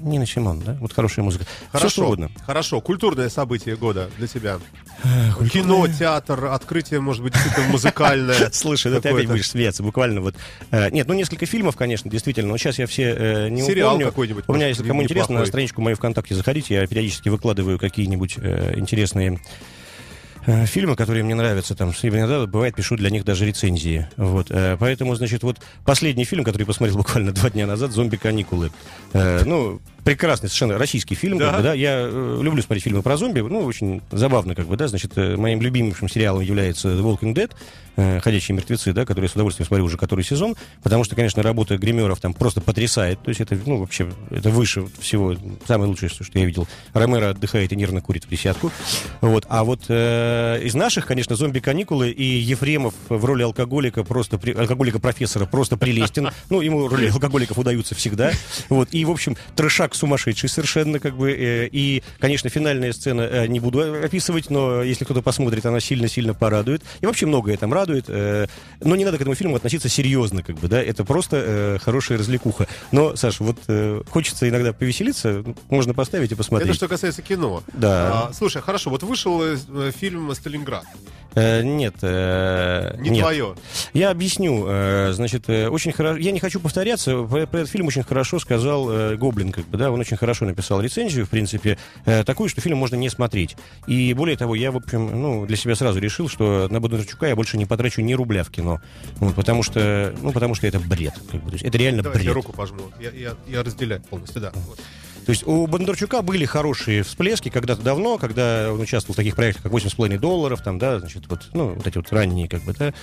Нина 0.00 0.26
Симон, 0.26 0.60
да? 0.60 0.76
Вот 0.80 0.92
хорошая 0.92 1.24
музыка. 1.24 1.44
Все 1.44 1.54
что 1.60 1.78
Хорошо, 1.78 2.04
угодно. 2.04 2.30
хорошо. 2.44 2.80
Культурное 2.80 3.28
событие 3.28 3.76
года 3.76 4.08
для 4.18 4.26
тебя. 4.26 4.58
Кино, 5.52 5.86
театр, 5.88 6.46
открытие, 6.46 7.00
может 7.00 7.22
быть, 7.22 7.32
действительно 7.34 7.68
музыкальное. 7.68 8.50
Слушай, 8.52 8.92
ну 8.92 9.00
ты 9.00 9.08
опять 9.10 9.26
будешь 9.28 9.48
смеяться, 9.48 9.82
буквально 9.82 10.20
вот. 10.20 10.34
э, 10.70 10.90
нет, 10.90 11.06
ну 11.06 11.14
несколько 11.14 11.46
фильмов, 11.46 11.76
конечно, 11.76 12.10
действительно, 12.10 12.48
но 12.48 12.56
сейчас 12.56 12.78
я 12.78 12.86
все 12.86 13.14
э, 13.16 13.48
не 13.48 13.62
Сериал 13.62 13.90
упомню. 13.90 14.06
какой-нибудь, 14.06 14.44
У 14.48 14.54
меня, 14.54 14.68
если 14.68 14.86
кому 14.86 15.02
интересно, 15.02 15.38
на 15.38 15.46
страничку 15.46 15.82
мою 15.82 15.96
ВКонтакте 15.96 16.34
заходите, 16.34 16.74
я 16.74 16.86
периодически 16.86 17.28
выкладываю 17.28 17.78
какие-нибудь 17.78 18.38
э, 18.38 18.74
интересные 18.76 19.34
э, 19.34 19.38
фильмы, 20.66 20.96
которые 20.96 21.22
мне 21.24 21.34
нравятся, 21.34 21.74
там, 21.74 21.90
иногда 21.90 22.46
бывает 22.46 22.74
пишу 22.74 22.96
для 22.96 23.10
них 23.10 23.24
даже 23.24 23.44
рецензии, 23.44 24.08
вот, 24.16 24.50
э, 24.50 24.76
поэтому, 24.78 25.14
значит, 25.14 25.42
вот 25.42 25.58
последний 25.84 26.24
фильм, 26.24 26.44
который 26.44 26.62
я 26.62 26.66
посмотрел 26.66 26.96
буквально 26.98 27.32
два 27.32 27.50
дня 27.50 27.66
назад, 27.66 27.92
«Зомби-каникулы», 27.92 28.70
Э, 29.12 29.42
ну, 29.44 29.80
прекрасный 30.08 30.48
совершенно 30.48 30.78
российский 30.78 31.14
фильм, 31.14 31.36
Да. 31.36 31.48
как 31.50 31.56
бы, 31.58 31.62
да, 31.64 31.74
я 31.74 31.98
э, 32.00 32.38
люблю 32.42 32.62
смотреть 32.62 32.84
фильмы 32.84 33.02
про 33.02 33.18
зомби, 33.18 33.40
ну, 33.40 33.60
очень 33.60 34.00
забавно, 34.10 34.54
как 34.54 34.66
бы, 34.66 34.74
да, 34.78 34.88
значит, 34.88 35.12
э, 35.16 35.36
моим 35.36 35.60
любимейшим 35.60 36.08
сериалом 36.08 36.40
является 36.40 36.88
The 36.88 37.02
Walking 37.02 37.34
Dead, 37.34 37.50
э, 37.96 38.20
«Ходячие 38.20 38.56
мертвецы», 38.56 38.94
да, 38.94 39.04
который 39.04 39.24
я 39.26 39.28
с 39.28 39.32
удовольствием 39.32 39.66
смотрю 39.66 39.84
уже 39.84 39.98
который 39.98 40.24
сезон, 40.24 40.56
потому 40.82 41.04
что, 41.04 41.14
конечно, 41.14 41.42
работа 41.42 41.76
гримеров 41.76 42.20
там 42.20 42.32
просто 42.32 42.62
потрясает, 42.62 43.22
то 43.22 43.28
есть 43.28 43.42
это, 43.42 43.58
ну, 43.66 43.76
вообще, 43.80 44.08
это 44.30 44.48
выше 44.48 44.86
всего, 44.98 45.36
самое 45.66 45.90
лучшее, 45.90 46.08
что 46.08 46.24
я 46.32 46.46
видел. 46.46 46.66
Ромеро 46.94 47.30
отдыхает 47.30 47.70
и 47.72 47.76
нервно 47.76 48.00
курит 48.00 48.24
в 48.24 48.30
десятку, 48.30 48.72
вот, 49.20 49.44
а 49.50 49.62
вот 49.62 49.82
э, 49.90 50.60
из 50.62 50.74
наших, 50.74 51.04
конечно, 51.04 51.36
«Зомби-каникулы» 51.36 52.10
и 52.10 52.24
Ефремов 52.24 52.94
в 53.10 53.22
роли 53.26 53.42
алкоголика 53.42 54.04
просто, 54.04 54.38
при- 54.38 54.54
алкоголика-профессора 54.54 55.44
просто 55.44 55.76
прелестен, 55.76 56.30
ну, 56.48 56.62
ему 56.62 56.88
роли 56.88 57.08
алкоголиков 57.10 57.58
удаются 57.58 57.94
всегда, 57.94 58.32
вот, 58.70 58.88
и, 58.92 59.04
в 59.04 59.10
общем, 59.10 59.36
трешак 59.54 59.94
сумасшедший 59.98 60.48
совершенно, 60.48 60.98
как 60.98 61.16
бы, 61.16 61.30
э, 61.32 61.68
и, 61.70 62.02
конечно, 62.18 62.48
финальная 62.48 62.92
сцена 62.92 63.22
э, 63.22 63.46
не 63.46 63.60
буду 63.60 63.80
описывать, 64.04 64.50
но 64.50 64.82
если 64.82 65.04
кто-то 65.04 65.22
посмотрит, 65.22 65.66
она 65.66 65.80
сильно-сильно 65.80 66.34
порадует, 66.34 66.82
и 67.00 67.06
вообще 67.06 67.26
многое 67.26 67.56
там 67.56 67.72
радует, 67.72 68.06
э, 68.08 68.46
но 68.80 68.96
не 68.96 69.04
надо 69.04 69.18
к 69.18 69.20
этому 69.20 69.34
фильму 69.34 69.56
относиться 69.56 69.88
серьезно, 69.88 70.42
как 70.42 70.56
бы, 70.56 70.68
да, 70.68 70.82
это 70.82 71.04
просто 71.04 71.78
хорошая 71.82 72.18
развлекуха. 72.18 72.66
Но, 72.92 73.16
Саша, 73.16 73.44
вот 73.44 73.58
хочется 74.08 74.48
иногда 74.48 74.72
повеселиться, 74.72 75.44
можно 75.68 75.94
поставить 75.94 76.32
и 76.32 76.34
посмотреть. 76.34 76.68
Это 76.68 76.76
что 76.76 76.88
касается 76.88 77.22
кино. 77.22 77.62
Да. 77.72 78.28
А, 78.28 78.32
слушай, 78.32 78.62
хорошо, 78.62 78.90
вот 78.90 79.02
вышел 79.02 79.42
фильм 79.92 80.34
«Сталинград». 80.34 80.84
Э, 81.38 81.62
нет. 81.62 81.94
э, 82.02 82.96
Не 82.98 83.10
нет. 83.10 83.20
твое. 83.20 83.54
Я 83.94 84.10
объясню. 84.10 84.64
э, 84.66 85.12
Значит, 85.12 85.44
э, 85.48 85.68
очень 85.68 85.92
хорошо. 85.92 86.18
Я 86.18 86.32
не 86.32 86.40
хочу 86.40 86.60
повторяться. 86.60 87.22
Про, 87.24 87.46
про 87.46 87.58
этот 87.60 87.70
фильм 87.70 87.86
очень 87.86 88.02
хорошо 88.02 88.38
сказал 88.38 88.90
э, 88.90 89.16
Гоблин, 89.16 89.52
как 89.52 89.66
бы, 89.68 89.78
да, 89.78 89.90
он 89.90 90.00
очень 90.00 90.16
хорошо 90.16 90.44
написал 90.44 90.80
рецензию, 90.80 91.26
в 91.26 91.30
принципе, 91.30 91.78
э, 92.06 92.24
такую, 92.24 92.48
что 92.48 92.60
фильм 92.60 92.78
можно 92.78 92.96
не 92.96 93.08
смотреть. 93.08 93.56
И 93.86 94.12
более 94.14 94.36
того, 94.36 94.54
я, 94.54 94.70
в 94.72 94.76
общем, 94.76 95.20
ну, 95.22 95.46
для 95.46 95.56
себя 95.56 95.74
сразу 95.74 95.98
решил, 96.00 96.28
что 96.28 96.68
на 96.70 96.80
Бондарчука 96.80 97.26
я 97.26 97.36
больше 97.36 97.56
не 97.56 97.66
потрачу 97.66 98.00
ни 98.00 98.14
рубля 98.14 98.42
в 98.44 98.50
кино. 98.50 98.80
Вот, 99.20 99.34
потому 99.34 99.62
что, 99.62 100.14
ну, 100.22 100.32
потому 100.32 100.54
что 100.54 100.66
это 100.66 100.80
бред. 100.80 101.14
Как 101.30 101.42
бы, 101.42 101.56
это 101.56 101.78
реально 101.78 102.02
Давай 102.02 102.18
я 102.18 102.24
бред. 102.24 102.34
руку 102.34 102.52
пожму. 102.52 102.80
Я, 103.00 103.10
я, 103.10 103.36
я 103.46 103.62
разделяю 103.62 104.02
полностью, 104.02 104.40
да. 104.40 104.50
Вот. 104.54 104.80
То 105.28 105.32
есть 105.32 105.46
у 105.46 105.66
Бондарчука 105.66 106.22
были 106.22 106.46
хорошие 106.46 107.02
всплески 107.02 107.50
когда-то 107.50 107.82
давно, 107.82 108.16
когда 108.16 108.72
он 108.72 108.80
участвовал 108.80 109.12
в 109.12 109.16
таких 109.18 109.36
проектах, 109.36 109.64
как 109.64 109.72
8,5 109.72 110.16
долларов, 110.16 110.62
там, 110.62 110.78
да, 110.78 111.00
значит, 111.00 111.24
вот, 111.28 111.50
ну, 111.52 111.74
вот 111.74 111.86
эти 111.86 111.98
вот 111.98 112.10
ранние, 112.10 112.48
как 112.48 112.62
бы, 112.62 112.72
да. 112.72 112.94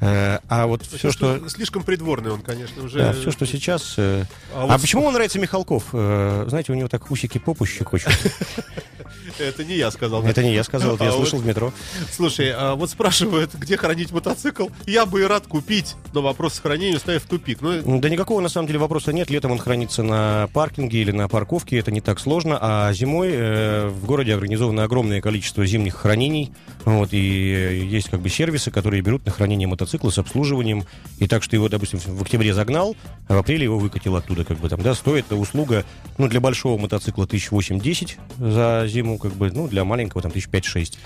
Э, 0.00 0.40
а 0.48 0.66
вот 0.66 0.84
все, 0.84 1.12
что... 1.12 1.48
Слишком 1.48 1.84
придворный 1.84 2.32
он, 2.32 2.42
конечно, 2.42 2.82
уже. 2.82 2.98
Да, 2.98 3.12
все, 3.12 3.30
что 3.30 3.46
сейчас... 3.46 3.94
э, 3.96 4.24
А 4.52 4.64
А, 4.64 4.66
вот 4.66 4.80
почему 4.80 5.04
вам 5.04 5.14
нравится 5.14 5.38
Михалков? 5.38 5.84
Э, 5.92 6.46
Знаете, 6.48 6.72
у 6.72 6.74
него 6.74 6.88
так 6.88 7.08
усики 7.12 7.38
попу 7.38 7.64
щекочут. 7.64 8.12
Это 9.38 9.64
не 9.64 9.76
я 9.76 9.90
сказал. 9.90 10.24
Это 10.24 10.42
не 10.42 10.54
я 10.54 10.64
сказал, 10.64 10.96
я 11.00 11.12
слышал 11.12 11.38
в 11.38 11.46
метро. 11.46 11.72
Слушай, 12.10 12.52
а 12.52 12.74
вот 12.74 12.90
спрашивают, 12.90 13.54
где 13.54 13.76
хранить 13.76 14.10
мотоцикл. 14.10 14.68
Я 14.86 15.06
бы 15.06 15.20
и 15.20 15.24
рад 15.24 15.46
купить, 15.46 15.94
но 16.12 16.22
вопрос 16.22 16.54
с 16.54 16.58
хранением 16.60 16.98
ставит 16.98 17.22
в 17.22 17.26
тупик. 17.26 17.60
Ну, 17.60 18.00
Да 18.00 18.08
никакого 18.08 18.40
на 18.40 18.48
самом 18.48 18.66
деле 18.66 18.78
вопроса 18.78 19.12
нет. 19.12 19.30
Летом 19.30 19.52
он 19.52 19.58
хранится 19.58 20.02
на 20.02 20.48
паркинге 20.52 20.98
или 21.02 21.10
на 21.10 21.28
парковке, 21.28 21.67
это 21.76 21.90
не 21.90 22.00
так 22.00 22.18
сложно. 22.20 22.58
А 22.60 22.92
зимой 22.92 23.30
э, 23.32 23.88
в 23.88 24.06
городе 24.06 24.34
организовано 24.34 24.84
огромное 24.84 25.20
количество 25.20 25.64
зимних 25.66 25.94
хранений. 25.94 26.52
Вот, 26.84 27.12
и 27.12 27.52
э, 27.52 27.84
есть 27.84 28.08
как 28.08 28.20
бы 28.20 28.28
сервисы, 28.28 28.70
которые 28.70 29.02
берут 29.02 29.26
на 29.26 29.32
хранение 29.32 29.68
мотоцикла 29.68 30.10
с 30.10 30.18
обслуживанием. 30.18 30.84
И 31.18 31.26
так 31.26 31.42
что 31.42 31.56
его, 31.56 31.68
допустим, 31.68 31.98
в 31.98 32.22
октябре 32.22 32.54
загнал, 32.54 32.96
а 33.28 33.34
в 33.34 33.38
апреле 33.38 33.64
его 33.64 33.78
выкатил 33.78 34.16
оттуда. 34.16 34.44
Как 34.44 34.58
бы, 34.58 34.68
там, 34.68 34.82
да, 34.82 34.94
стоит 34.94 35.30
услуга 35.32 35.84
ну, 36.16 36.28
для 36.28 36.40
большого 36.40 36.80
мотоцикла 36.80 37.24
1008-10 37.24 38.16
за 38.38 38.86
зиму, 38.88 39.18
как 39.18 39.32
бы, 39.32 39.50
ну, 39.50 39.68
для 39.68 39.84
маленького 39.84 40.22
там 40.22 40.32
1005-6. 40.32 40.96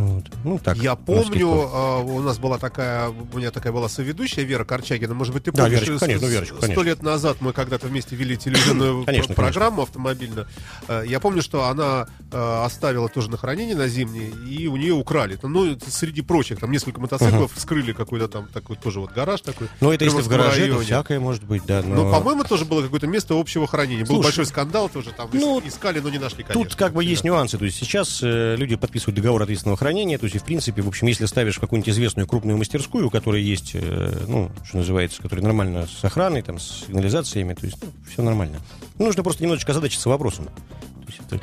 Вот. 0.00 0.24
Ну, 0.44 0.58
так. 0.58 0.76
я 0.78 0.96
помню, 0.96 1.48
а, 1.72 1.98
у 2.00 2.20
нас 2.20 2.38
была 2.38 2.58
такая, 2.58 3.08
у 3.10 3.36
меня 3.36 3.50
такая 3.50 3.72
была 3.72 3.88
соведущая 3.88 4.44
Вера 4.44 4.64
Корчагина. 4.64 5.12
Может 5.14 5.34
быть, 5.34 5.44
ты 5.44 5.52
Да, 5.52 5.64
помнишь, 5.64 5.80
Верочка, 5.80 5.96
с- 5.98 6.00
конечно, 6.00 6.26
с- 6.26 6.30
Верочка, 6.30 6.54
сто 6.56 6.62
конечно. 6.62 6.82
лет 6.82 7.02
назад 7.02 7.36
мы 7.40 7.52
когда-то 7.52 7.86
вместе 7.88 8.16
вели 8.16 8.36
телевизионную 8.36 9.04
Конечно, 9.10 9.34
программу 9.34 9.82
автомобильную. 9.82 10.46
Э, 10.88 11.04
Я 11.06 11.20
помню, 11.20 11.42
что 11.42 11.64
она 11.64 12.06
э, 12.32 12.62
оставила 12.64 13.08
тоже 13.08 13.30
на 13.30 13.36
хранение 13.36 13.76
на 13.76 13.88
зимнее, 13.88 14.30
и 14.48 14.66
у 14.68 14.76
нее 14.76 14.94
украли. 14.94 15.38
Ну, 15.42 15.76
среди 15.86 16.22
прочих, 16.22 16.58
там 16.60 16.70
несколько 16.70 17.00
мотоциклов 17.00 17.52
вскрыли 17.54 17.92
какой-то 17.92 18.28
там 18.28 18.46
такой 18.48 18.76
тоже 18.76 19.00
вот 19.00 19.12
гараж 19.12 19.40
такой. 19.42 19.68
Ну, 19.80 19.92
это 19.92 20.04
если 20.04 20.22
в 20.22 20.28
гараже, 20.28 20.62
районе. 20.62 20.84
всякое 20.84 21.20
может 21.20 21.44
быть, 21.44 21.64
да. 21.66 21.82
Но... 21.84 22.04
Ну, 22.04 22.10
по-моему, 22.10 22.44
тоже 22.44 22.64
было 22.64 22.82
какое-то 22.82 23.06
место 23.06 23.38
общего 23.38 23.66
хранения. 23.66 24.04
Был 24.04 24.14
Слушай, 24.16 24.22
большой 24.24 24.46
скандал 24.46 24.88
тоже, 24.88 25.10
там 25.16 25.28
ну, 25.32 25.60
искали, 25.66 26.00
но 26.00 26.08
не 26.08 26.18
нашли, 26.18 26.42
конечно. 26.44 26.62
Тут 26.64 26.74
как 26.78 26.92
бы 26.94 27.04
есть 27.04 27.24
нюансы. 27.24 27.58
То 27.58 27.64
есть 27.64 27.76
сейчас 27.78 28.20
э, 28.22 28.54
люди 28.56 28.76
подписывают 28.76 29.16
договор 29.16 29.42
ответственного 29.42 29.76
хранения. 29.76 29.89
То 30.18 30.26
есть, 30.26 30.36
в 30.36 30.44
принципе, 30.44 30.82
в 30.82 30.88
общем, 30.88 31.06
если 31.06 31.26
ставишь 31.26 31.58
какую-нибудь 31.58 31.90
известную 31.90 32.26
крупную 32.26 32.56
мастерскую, 32.58 33.06
у 33.06 33.10
которой 33.10 33.42
есть, 33.42 33.72
э, 33.74 34.24
ну, 34.26 34.50
что 34.64 34.78
называется, 34.78 35.22
которая 35.22 35.44
нормально 35.44 35.86
с 35.86 36.04
охраной, 36.04 36.42
там, 36.42 36.58
с 36.58 36.84
сигнализациями, 36.86 37.54
то 37.54 37.66
есть, 37.66 37.78
ну, 37.82 37.88
все 38.10 38.22
нормально. 38.22 38.60
Ну, 38.98 39.06
нужно 39.06 39.22
просто 39.22 39.42
немножечко 39.42 39.72
озадачиться 39.72 40.08
вопросом. 40.08 40.46
То 40.46 41.06
есть 41.08 41.20
это- 41.28 41.40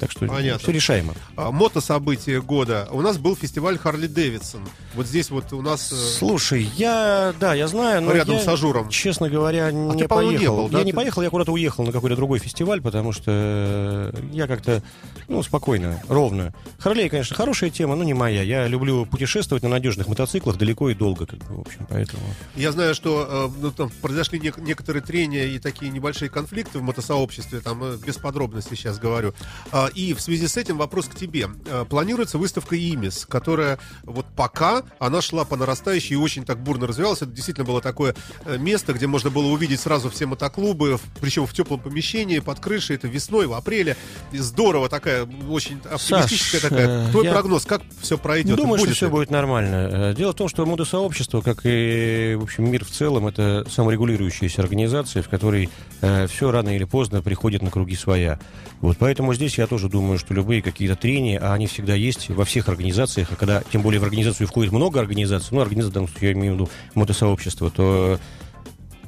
Так 0.00 0.10
что 0.10 0.26
Понятно. 0.26 0.58
все 0.58 0.72
решаемо. 0.72 1.14
А, 1.36 1.50
Мотособытие 1.50 2.42
года. 2.42 2.88
У 2.90 3.00
нас 3.00 3.16
был 3.18 3.36
фестиваль 3.36 3.78
Харли 3.78 4.06
Дэвидсон. 4.06 4.62
Вот 4.94 5.06
здесь 5.06 5.30
вот 5.30 5.52
у 5.52 5.62
нас... 5.62 5.92
э, 5.92 5.96
Слушай, 5.96 6.68
я, 6.76 7.32
да, 7.38 7.54
я 7.54 7.68
знаю, 7.68 8.02
но 8.02 8.12
Рядом 8.12 8.36
я, 8.36 8.42
с 8.42 8.48
Ажуром. 8.48 8.88
честно 8.88 9.28
говоря, 9.30 9.70
не 9.70 9.98
ты, 10.02 10.08
по-моему, 10.08 10.30
не 10.32 10.36
поехал. 10.38 10.56
был, 10.56 10.68
да? 10.68 10.78
Я 10.78 10.84
не 10.84 10.92
поехал, 10.92 11.22
я 11.22 11.30
куда-то 11.30 11.52
уехал 11.52 11.84
на 11.84 11.92
какой-то 11.92 12.16
другой 12.16 12.38
фестиваль, 12.40 12.80
потому 12.80 13.12
что 13.12 13.24
э, 13.28 14.12
я 14.32 14.46
как-то, 14.46 14.82
ну, 15.28 15.42
спокойно, 15.42 16.02
ровно. 16.08 16.52
Харлей, 16.78 17.08
конечно, 17.08 17.36
хорошая 17.36 17.70
тема, 17.70 17.94
но 17.96 18.04
не 18.04 18.14
моя. 18.14 18.42
Я 18.42 18.66
люблю 18.66 19.06
путешествовать 19.06 19.62
на 19.62 19.68
надежных 19.68 20.08
мотоциклах 20.08 20.56
далеко 20.58 20.90
и 20.90 20.94
долго, 20.94 21.26
как 21.26 21.38
бы, 21.40 21.56
в 21.56 21.60
общем, 21.60 21.86
поэтому... 21.88 22.22
Я 22.56 22.72
знаю, 22.72 22.94
что 22.94 23.50
э, 23.56 23.60
ну, 23.60 23.70
там 23.70 23.90
произошли 24.02 24.38
нек- 24.38 24.60
некоторые 24.60 25.02
трения 25.02 25.46
и 25.46 25.58
такие 25.58 25.90
небольшие 25.90 26.28
конфликты 26.28 26.78
в 26.78 26.82
мотосообществе, 26.82 27.60
там 27.60 27.96
без 27.98 28.16
подробностей 28.16 28.76
сейчас 28.76 28.98
говорю. 28.98 29.34
А, 29.72 29.83
и 29.88 30.14
в 30.14 30.20
связи 30.20 30.46
с 30.48 30.56
этим 30.56 30.76
вопрос 30.78 31.06
к 31.06 31.14
тебе. 31.14 31.48
Э, 31.66 31.84
Планируется 31.88 32.38
выставка 32.38 32.76
ИМИС, 32.76 33.26
которая 33.26 33.78
вот 34.02 34.26
пока 34.36 34.82
она 34.98 35.20
шла 35.22 35.44
по 35.44 35.56
нарастающей 35.56 36.14
и 36.14 36.16
очень 36.16 36.44
так 36.44 36.58
бурно 36.62 36.86
развивалась. 36.86 37.22
Это 37.22 37.30
действительно 37.32 37.64
было 37.66 37.80
такое 37.80 38.14
э, 38.44 38.58
место, 38.58 38.92
где 38.92 39.06
можно 39.06 39.30
было 39.30 39.46
увидеть 39.46 39.80
сразу 39.80 40.10
все 40.10 40.26
мотоклубы, 40.26 40.98
причем 41.20 41.46
в 41.46 41.52
теплом 41.54 41.80
помещении, 41.80 42.38
под 42.38 42.60
крышей, 42.60 42.96
это 42.96 43.08
весной, 43.08 43.46
в 43.46 43.52
апреле. 43.54 43.96
И 44.32 44.38
здорово, 44.38 44.88
такая 44.88 45.24
очень 45.48 45.78
оптимистическая 45.90 46.60
Саш, 46.60 46.70
такая. 46.70 47.08
э, 47.08 47.10
Твой 47.10 47.24
я 47.24 47.32
прогноз, 47.32 47.64
как 47.64 47.82
все 48.00 48.18
пройдет? 48.18 48.56
Думаю, 48.56 48.78
что 48.78 48.86
Будет 48.86 48.96
все 48.96 49.06
ли? 49.06 49.12
будет 49.12 49.30
нормально. 49.30 50.10
Э, 50.10 50.14
Дело 50.14 50.32
в 50.32 50.36
том, 50.36 50.48
что 50.48 50.64
мотосообщество, 50.66 51.40
как 51.40 51.60
и, 51.64 52.36
в 52.38 52.42
общем, 52.42 52.70
мир 52.70 52.84
в 52.84 52.90
целом, 52.90 53.26
это 53.26 53.64
саморегулирующаяся 53.70 54.62
организация, 54.62 55.22
в 55.22 55.28
которой 55.28 55.68
все 56.28 56.50
рано 56.50 56.74
или 56.76 56.84
поздно 56.84 57.22
приходит 57.22 57.62
на 57.62 57.70
круги 57.70 57.96
своя. 57.96 58.38
Вот 58.80 58.98
поэтому 58.98 59.32
здесь 59.34 59.56
я 59.58 59.66
тоже 59.74 59.88
думаю, 59.88 60.20
что 60.20 60.32
любые 60.34 60.62
какие-то 60.62 60.94
трения, 60.94 61.36
а 61.42 61.52
они 61.52 61.66
всегда 61.66 61.96
есть 61.96 62.28
во 62.28 62.44
всех 62.44 62.68
организациях, 62.68 63.32
а 63.32 63.34
когда, 63.34 63.60
тем 63.72 63.82
более, 63.82 63.98
в 63.98 64.04
организацию 64.04 64.46
входит 64.46 64.70
много 64.70 65.00
организаций, 65.00 65.48
ну, 65.50 65.60
организация, 65.60 65.90
в 65.90 65.94
данном 65.94 66.08
случае, 66.08 66.30
я 66.30 66.36
имею 66.36 66.52
в 66.52 66.54
виду 66.54 66.70
мотосообщество, 66.94 67.72
то 67.72 67.82
о, 67.84 68.18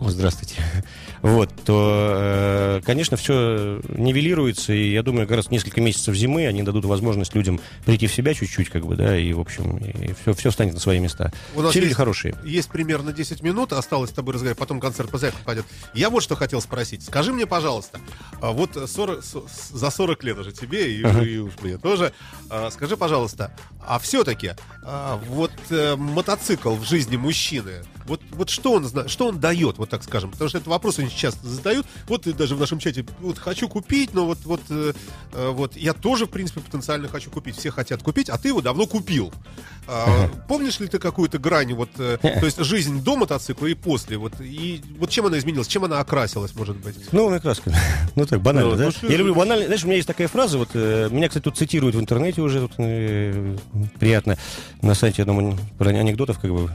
Здравствуйте. 0.01 0.57
Вот, 1.23 1.51
то, 1.65 2.13
э, 2.15 2.81
конечно, 2.85 3.17
все 3.17 3.81
нивелируется, 3.89 4.73
и 4.73 4.93
я 4.93 5.03
думаю, 5.03 5.27
как 5.27 5.39
раз 5.39 5.51
несколько 5.51 5.81
месяцев 5.81 6.15
зимы 6.15 6.47
они 6.47 6.63
дадут 6.63 6.85
возможность 6.85 7.35
людям 7.35 7.59
прийти 7.85 8.07
в 8.07 8.13
себя 8.15 8.33
чуть-чуть, 8.33 8.69
как 8.69 8.87
бы, 8.87 8.95
да, 8.95 9.19
и, 9.19 9.33
в 9.33 9.41
общем, 9.41 9.79
и 9.79 10.13
все, 10.23 10.35
все 10.35 10.51
встанет 10.51 10.75
на 10.75 10.79
свои 10.81 11.01
места. 11.01 11.33
У 11.57 11.63
нас 11.63 11.71
Все 11.71 11.81
люди 11.81 11.89
есть- 11.89 11.97
хорошие. 11.97 12.37
Есть 12.45 12.69
примерно 12.69 13.13
10 13.13 13.43
минут, 13.43 13.73
осталось 13.73 14.11
с 14.11 14.13
тобой 14.13 14.35
разговаривать, 14.35 14.59
потом 14.59 14.79
концерт 14.79 15.11
по 15.11 15.19
заявкам 15.19 15.43
пойдет. 15.45 15.65
Я 15.95 16.11
вот 16.11 16.23
что 16.23 16.37
хотел 16.37 16.61
спросить. 16.61 17.03
Скажи 17.03 17.33
мне, 17.33 17.47
пожалуйста, 17.47 17.99
а 18.41 18.53
вот 18.53 18.79
40, 18.89 19.25
с- 19.25 19.31
с- 19.31 19.71
за 19.73 19.91
40 19.91 20.23
лет 20.23 20.39
уже 20.39 20.53
тебе, 20.53 20.93
и, 20.95 21.01
и 21.01 21.39
уж 21.39 21.55
мне 21.63 21.77
тоже, 21.79 22.13
а, 22.51 22.71
скажи, 22.71 22.97
пожалуйста, 22.97 23.53
а 23.85 23.99
все-таки 23.99 24.53
вот 25.29 25.51
э, 25.71 25.97
мотоцикл 25.97 26.75
в 26.77 26.85
жизни 26.85 27.17
мужчины, 27.17 27.83
вот, 28.07 28.21
вот 28.31 28.51
что, 28.51 28.75
он, 28.75 29.09
что 29.09 29.27
он 29.29 29.41
дает, 29.41 29.79
вот 29.87 29.91
так 29.91 30.03
скажем? 30.03 30.31
Потому 30.31 30.49
что 30.49 30.59
этот 30.59 30.69
вопрос 30.69 30.99
очень 30.99 31.17
часто 31.17 31.47
задают. 31.47 31.87
Вот 32.09 32.27
даже 32.37 32.55
в 32.57 32.61
нашем 32.61 32.79
чате, 32.79 33.07
вот 33.21 33.39
хочу 33.39 33.69
купить, 33.69 34.13
но 34.15 34.27
вот, 34.27 34.39
вот, 34.45 34.61
э, 34.69 34.93
э, 35.33 35.51
вот 35.51 35.77
я 35.77 35.93
тоже, 35.93 36.27
в 36.27 36.31
принципе, 36.31 36.61
потенциально 36.61 37.09
хочу 37.09 37.31
купить. 37.31 37.57
Все 37.57 37.71
хотят 37.71 38.03
купить, 38.03 38.29
а 38.29 38.39
ты 38.39 38.49
его 38.49 38.61
давно 38.61 38.87
купил. 38.87 39.33
А, 39.89 40.29
Помнишь 40.49 40.81
ли 40.81 40.89
ты 40.89 40.99
какую-то 40.99 41.39
грань, 41.39 41.73
вот, 41.75 41.91
э, 41.99 42.19
то 42.21 42.45
есть 42.45 42.59
жизнь 42.65 43.03
до 43.03 43.17
мотоцикла 43.17 43.67
и 43.67 43.75
после? 43.75 44.17
Вот, 44.19 44.41
и 44.41 44.83
вот 44.99 45.11
чем 45.11 45.27
она 45.27 45.39
изменилась, 45.39 45.69
чем 45.69 45.85
она 45.85 46.01
окрасилась, 46.01 46.55
может 46.55 46.77
быть? 46.77 47.13
Новая 47.13 47.41
краска. 47.41 47.73
Ну 48.17 48.25
так, 48.25 48.41
банально, 48.41 48.71
Ну, 48.71 48.77
да? 48.77 48.85
ну, 48.87 48.91
что 48.91 49.07
Я 49.07 49.13
это? 49.13 49.19
люблю 49.19 49.35
банально. 49.35 49.67
Знаешь, 49.67 49.85
у 49.85 49.87
меня 49.87 49.97
есть 49.97 50.09
такая 50.09 50.29
фраза, 50.29 50.59
вот, 50.59 50.71
э, 50.75 51.09
меня, 51.11 51.29
кстати, 51.29 51.45
тут 51.45 51.57
цитируют 51.57 51.95
в 51.95 52.01
интернете 52.01 52.41
уже, 52.41 52.61
тут 52.61 52.73
э, 52.79 53.57
приятно, 53.99 54.37
на 54.83 54.95
сайте 54.95 55.25
про 55.25 55.91
анекдотов, 55.91 56.39
как 56.39 56.51
бы, 56.51 56.71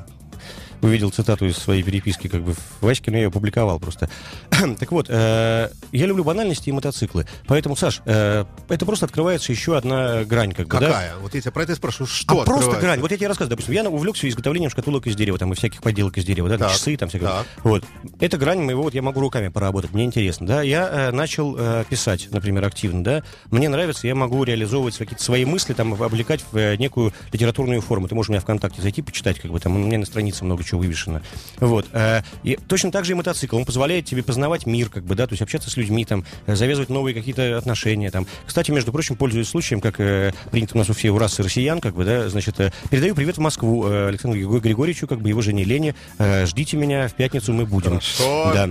увидел 0.81 1.11
цитату 1.11 1.45
из 1.45 1.57
своей 1.57 1.83
переписки, 1.83 2.27
как 2.27 2.41
бы, 2.41 2.53
в 2.53 2.81
Ваське, 2.81 3.11
но 3.11 3.17
я 3.17 3.23
ее 3.23 3.27
опубликовал 3.29 3.79
просто. 3.79 4.09
так 4.79 4.91
вот, 4.91 5.07
э, 5.09 5.69
я 5.91 6.05
люблю 6.05 6.23
банальности 6.23 6.69
и 6.69 6.71
мотоциклы. 6.71 7.27
Поэтому, 7.47 7.75
Саш, 7.75 8.01
э, 8.05 8.45
это 8.69 8.85
просто 8.85 9.05
открывается 9.05 9.51
еще 9.51 9.77
одна 9.77 10.23
грань, 10.23 10.53
как 10.53 10.67
бы, 10.67 10.79
да? 10.79 10.87
Какая? 10.87 11.15
Вот 11.17 11.35
я 11.35 11.41
тебя 11.41 11.51
про 11.51 11.63
это 11.63 11.75
спрашиваю. 11.75 12.07
Что 12.07 12.41
а 12.41 12.45
просто 12.45 12.77
грань. 12.77 12.99
Вот 12.99 13.11
я 13.11 13.17
тебе 13.17 13.27
рассказываю, 13.27 13.51
допустим, 13.51 13.73
я 13.73 13.89
увлекся 13.89 14.27
изготовлением 14.27 14.71
шкатулок 14.71 15.07
из 15.07 15.15
дерева, 15.15 15.37
там, 15.37 15.51
и 15.53 15.55
всяких 15.55 15.81
поделок 15.81 16.17
из 16.17 16.25
дерева, 16.25 16.49
да, 16.49 16.57
Так, 16.57 16.71
часы, 16.71 16.97
там, 16.97 17.09
всякое. 17.09 17.27
так. 17.27 17.47
Вот. 17.63 17.83
Эта 18.19 18.37
грань 18.37 18.61
моего, 18.61 18.83
вот 18.83 18.93
я 18.93 19.01
могу 19.01 19.19
руками 19.19 19.49
поработать, 19.49 19.93
мне 19.93 20.05
интересно, 20.05 20.47
да. 20.47 20.61
Я 20.61 20.87
э, 20.87 21.11
начал 21.11 21.55
э, 21.57 21.83
писать, 21.89 22.29
например, 22.31 22.65
активно, 22.65 23.03
да. 23.03 23.23
Мне 23.49 23.69
нравится, 23.69 24.07
я 24.07 24.15
могу 24.15 24.43
реализовывать 24.43 24.97
какие-то 24.97 25.23
свои 25.23 25.45
мысли, 25.45 25.73
там, 25.73 26.01
облекать 26.01 26.43
в 26.51 26.57
э, 26.57 26.75
некую 26.77 27.13
литературную 27.31 27.81
форму. 27.81 28.07
Ты 28.07 28.15
можешь 28.15 28.29
у 28.29 28.33
меня 28.33 28.41
ВКонтакте 28.41 28.81
зайти, 28.81 29.01
почитать, 29.01 29.39
как 29.39 29.51
бы, 29.51 29.59
там, 29.59 29.75
у 29.75 29.79
меня 29.79 29.99
на 29.99 30.05
странице 30.05 30.45
много 30.45 30.63
чего 30.63 30.70
вывешено. 30.77 31.21
Вот. 31.59 31.87
э, 31.93 32.21
и 32.43 32.57
точно 32.67 32.91
так 32.91 33.05
же 33.05 33.11
и 33.13 33.15
мотоцикл. 33.15 33.57
Он 33.57 33.65
позволяет 33.65 34.05
тебе 34.05 34.23
познавать 34.23 34.65
мир, 34.65 34.89
как 34.89 35.03
бы, 35.03 35.15
да, 35.15 35.27
то 35.27 35.33
есть 35.33 35.41
общаться 35.41 35.69
с 35.69 35.77
людьми, 35.77 36.05
там, 36.05 36.25
э, 36.45 36.55
завязывать 36.55 36.89
новые 36.89 37.13
какие-то 37.13 37.57
отношения, 37.57 38.11
там. 38.11 38.27
Кстати, 38.45 38.71
между 38.71 38.91
прочим, 38.91 39.15
пользуясь 39.15 39.47
случаем, 39.49 39.81
как 39.81 39.99
э, 39.99 40.33
принято 40.51 40.75
у 40.75 40.77
нас 40.77 40.89
у 40.89 40.93
всех 40.93 41.13
у 41.13 41.17
расы 41.17 41.43
россиян, 41.43 41.79
как 41.81 41.95
бы, 41.95 42.05
да, 42.05 42.29
значит, 42.29 42.59
э, 42.59 42.71
передаю 42.89 43.15
привет 43.15 43.37
в 43.37 43.41
Москву 43.41 43.87
э, 43.87 44.07
Александру 44.07 44.39
Григор- 44.39 44.61
Григорьевичу, 44.61 45.07
как 45.07 45.21
бы, 45.21 45.29
его 45.29 45.41
жене 45.41 45.63
Лене. 45.63 45.95
Э, 46.17 46.45
ждите 46.45 46.77
меня, 46.77 47.07
в 47.07 47.13
пятницу 47.13 47.53
мы 47.53 47.65
будем. 47.65 47.91
Хорошо. 47.91 48.51
Да. 48.53 48.69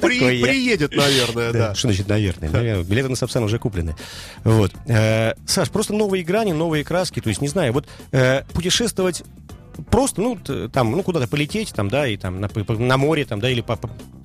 Приедет, 0.00 0.94
наверное, 0.94 1.52
Да. 1.52 1.74
Что 1.74 1.88
значит, 1.88 2.08
наверное? 2.08 2.82
Билеты 2.82 3.08
на 3.08 3.16
Сапсан 3.16 3.42
уже 3.44 3.58
куплены. 3.58 3.96
Вот. 4.44 4.72
Саш, 5.46 5.70
просто 5.70 5.94
новые 5.94 6.24
грани, 6.24 6.52
новые 6.52 6.84
краски. 6.84 7.20
То 7.20 7.28
есть, 7.28 7.40
не 7.40 7.48
знаю, 7.48 7.72
вот 7.72 7.86
путешествовать 8.52 9.22
просто, 9.90 10.20
ну, 10.22 10.36
там, 10.72 10.90
ну, 10.92 11.02
куда-то 11.02 11.28
полететь, 11.28 11.72
там, 11.72 11.88
да, 11.88 12.06
и 12.06 12.16
там 12.16 12.40
на, 12.40 12.48
на 12.78 12.96
море, 12.96 13.24
там, 13.24 13.40
да, 13.40 13.50
или 13.50 13.60
по- 13.60 13.78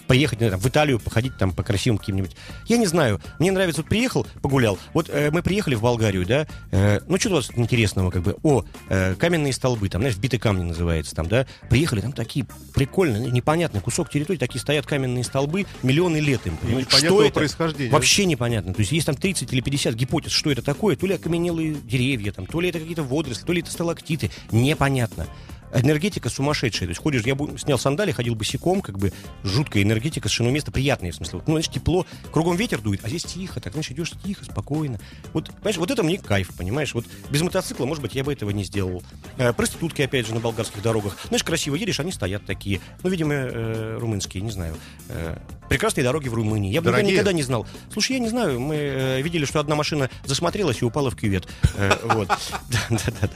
поехать, 0.07 0.39
знаю, 0.39 0.51
там, 0.53 0.61
в 0.61 0.67
Италию, 0.67 0.99
походить 0.99 1.37
там 1.37 1.51
по 1.51 1.63
красивым 1.63 1.97
каким-нибудь. 1.97 2.35
Я 2.67 2.77
не 2.77 2.85
знаю. 2.85 3.21
Мне 3.39 3.51
нравится, 3.51 3.81
вот 3.81 3.89
приехал, 3.89 4.25
погулял. 4.41 4.77
Вот 4.93 5.09
э, 5.09 5.31
мы 5.31 5.41
приехали 5.41 5.75
в 5.75 5.81
Болгарию, 5.81 6.25
да, 6.25 6.47
э, 6.71 6.99
ну, 7.07 7.17
что 7.17 7.29
у 7.29 7.33
вас 7.33 7.51
интересного, 7.55 8.11
как 8.11 8.23
бы, 8.23 8.35
о, 8.43 8.65
э, 8.89 9.15
каменные 9.15 9.53
столбы, 9.53 9.89
там, 9.89 10.01
знаешь, 10.01 10.15
вбитые 10.15 10.39
камни 10.39 10.63
называется, 10.63 11.15
там, 11.15 11.27
да, 11.27 11.45
приехали, 11.69 12.01
там 12.01 12.13
такие 12.13 12.45
прикольные, 12.73 13.31
непонятный 13.31 13.81
кусок 13.81 14.09
территории, 14.09 14.37
такие 14.37 14.59
стоят 14.61 14.85
каменные 14.85 15.23
столбы, 15.23 15.65
миллионы 15.81 16.17
лет 16.17 16.45
им, 16.45 16.57
понимаешь? 16.57 16.87
Что 16.89 17.23
это? 17.23 17.33
происхождения. 17.33 17.91
Вообще 17.91 18.25
непонятно. 18.25 18.73
То 18.73 18.79
есть 18.79 18.91
есть 18.91 19.05
там 19.05 19.15
30 19.15 19.51
или 19.51 19.61
50 19.61 19.95
гипотез, 19.95 20.31
что 20.31 20.51
это 20.51 20.61
такое. 20.61 20.95
То 20.95 21.05
ли 21.05 21.15
окаменелые 21.15 21.75
деревья, 21.75 22.31
там, 22.31 22.45
то 22.45 22.61
ли 22.61 22.69
это 22.69 22.79
какие-то 22.79 23.03
водоросли, 23.03 23.45
то 23.45 23.53
ли 23.53 23.61
это 23.61 23.71
сталактиты. 23.71 24.31
Непонятно. 24.51 25.27
Энергетика 25.73 26.29
сумасшедшая. 26.29 26.87
То 26.87 26.91
есть 26.91 27.01
ходишь, 27.01 27.23
я 27.23 27.35
бы 27.35 27.57
снял 27.57 27.77
сандали, 27.77 28.11
ходил 28.11 28.35
босиком, 28.35 28.81
как 28.81 28.97
бы 28.97 29.11
жуткая 29.43 29.83
энергетика, 29.83 30.27
совершенно 30.27 30.49
место 30.49 30.71
приятное, 30.71 31.11
в 31.11 31.15
смысле. 31.15 31.39
Вот, 31.39 31.47
ну, 31.47 31.53
знаешь, 31.55 31.69
тепло, 31.69 32.05
кругом 32.31 32.55
ветер 32.55 32.81
дует, 32.81 33.01
а 33.03 33.09
здесь 33.09 33.23
тихо, 33.23 33.59
так, 33.59 33.73
знаешь, 33.73 33.89
идешь 33.91 34.11
тихо, 34.23 34.45
спокойно. 34.45 34.99
Вот, 35.33 35.49
понимаешь, 35.49 35.77
вот 35.77 35.91
это 35.91 36.03
мне 36.03 36.17
кайф, 36.17 36.49
понимаешь? 36.55 36.93
Вот 36.93 37.05
без 37.29 37.41
мотоцикла, 37.41 37.85
может 37.85 38.01
быть, 38.01 38.15
я 38.15 38.23
бы 38.23 38.31
этого 38.31 38.51
не 38.51 38.63
сделал. 38.63 39.03
Э, 39.37 39.53
проститутки, 39.53 40.01
опять 40.01 40.27
же, 40.27 40.33
на 40.33 40.39
болгарских 40.39 40.81
дорогах. 40.81 41.17
Знаешь, 41.27 41.43
красиво 41.43 41.75
едешь, 41.75 41.99
они 41.99 42.11
стоят 42.11 42.45
такие. 42.45 42.79
Ну, 43.03 43.09
видимо, 43.09 43.33
э, 43.33 43.97
румынские, 43.99 44.43
не 44.43 44.51
знаю. 44.51 44.75
Э, 45.09 45.37
прекрасные 45.69 46.03
дороги 46.03 46.27
в 46.29 46.33
Румынии. 46.33 46.71
Я 46.71 46.81
бы 46.81 46.91
никогда 47.01 47.33
не 47.33 47.43
знал. 47.43 47.65
Слушай, 47.91 48.13
я 48.13 48.19
не 48.19 48.29
знаю, 48.29 48.59
мы 48.59 48.75
э, 48.75 49.21
видели, 49.21 49.45
что 49.45 49.59
одна 49.59 49.75
машина 49.75 50.09
засмотрелась 50.25 50.81
и 50.81 50.85
упала 50.85 51.09
в 51.09 51.15
кювет. 51.15 51.47
Э, 51.75 51.91
Вот. 52.03 52.27
Да-да-да. 52.69 53.29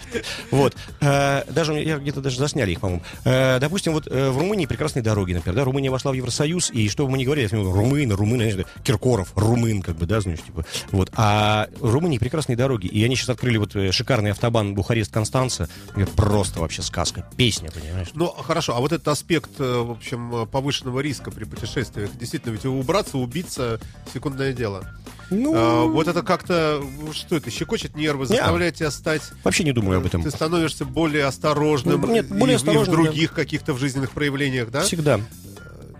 Вот. 0.52 0.76
Э, 1.02 1.43
Даже 1.52 1.73
я 1.73 1.97
где-то 1.97 2.21
даже 2.28 2.40
засняли 2.40 2.72
их, 2.72 2.80
по-моему. 2.80 3.02
Э, 3.26 3.60
Допустим, 3.60 3.94
вот 3.94 4.08
э, 4.08 4.30
в 4.30 4.38
Румынии 4.38 4.66
прекрасные 4.66 5.04
дороги, 5.04 5.34
например. 5.34 5.56
Да, 5.56 5.63
Румыния 5.63 5.90
вошла 5.90 6.12
в 6.12 6.13
Евросоюз, 6.13 6.72
и 6.72 6.90
что 6.90 7.06
бы 7.06 7.12
мы 7.12 7.18
ни 7.18 7.24
говорили, 7.26 7.44
я 7.44 7.50
смотрю, 7.50 7.72
румыны, 7.74 8.16
румыны, 8.16 8.52
знаешь, 8.52 8.68
Киркоров, 8.84 9.32
румын, 9.36 9.82
как 9.82 9.96
бы, 9.96 10.06
да, 10.06 10.22
знаешь, 10.22 10.42
типа. 10.42 10.66
Вот. 10.92 11.10
А 11.16 11.68
в 11.80 11.92
Румынии 11.92 12.18
прекрасные 12.18 12.56
дороги. 12.56 12.88
И 12.88 13.04
они 13.04 13.16
сейчас 13.16 13.30
открыли 13.30 13.58
вот 13.58 13.76
э, 13.76 13.92
шикарный 13.92 14.32
автобан 14.32 14.74
Бухарест-Констанца. 14.76 15.68
Просто 16.16 16.60
вообще 16.60 16.82
сказка. 16.82 17.26
Песня, 17.38 17.70
понимаешь? 17.72 18.10
Ну, 18.13 18.28
хорошо, 18.28 18.76
а 18.76 18.80
вот 18.80 18.92
этот 18.92 19.08
аспект, 19.08 19.52
э, 19.60 19.82
в 19.82 19.92
общем, 19.92 20.36
э, 20.36 20.46
повышенного 20.46 21.00
риска 21.00 21.32
при 21.32 21.46
путешествиях, 21.46 22.10
действительно, 22.20 22.52
ведь 22.54 22.66
убраться, 22.66 23.18
убиться, 23.18 23.80
секундное 24.13 24.54
дело. 24.54 24.84
Ну, 25.30 25.54
А, 25.56 25.84
вот 25.84 26.08
это 26.08 26.24
как-то, 26.24 26.82
ну, 27.02 27.12
что 27.12 27.36
это, 27.36 27.52
щекочет 27.52 27.96
нервы, 27.98 28.22
Не. 28.22 28.28
заставляет 28.38 28.76
тебя 28.76 28.92
стать... 28.92 29.22
вообще 29.44 29.66
не 29.66 29.74
думаю 29.74 29.98
об 30.00 30.06
этом. 30.06 30.24
Ты 30.24 30.32
становишься 30.32 30.86
более 30.86 31.26
осторожным 31.26 32.00
Ну, 32.00 32.08
нет, 32.18 32.28
более 32.30 32.56
и, 32.56 32.58
в- 32.60 32.64
и 32.64 32.78
в 32.78 32.86
других 32.92 33.34
каких-то 33.34 33.74
в 33.74 33.80
жизненных 33.80 34.12
проявлениях, 34.12 34.70
да? 34.72 34.82
Всегда. 34.82 35.20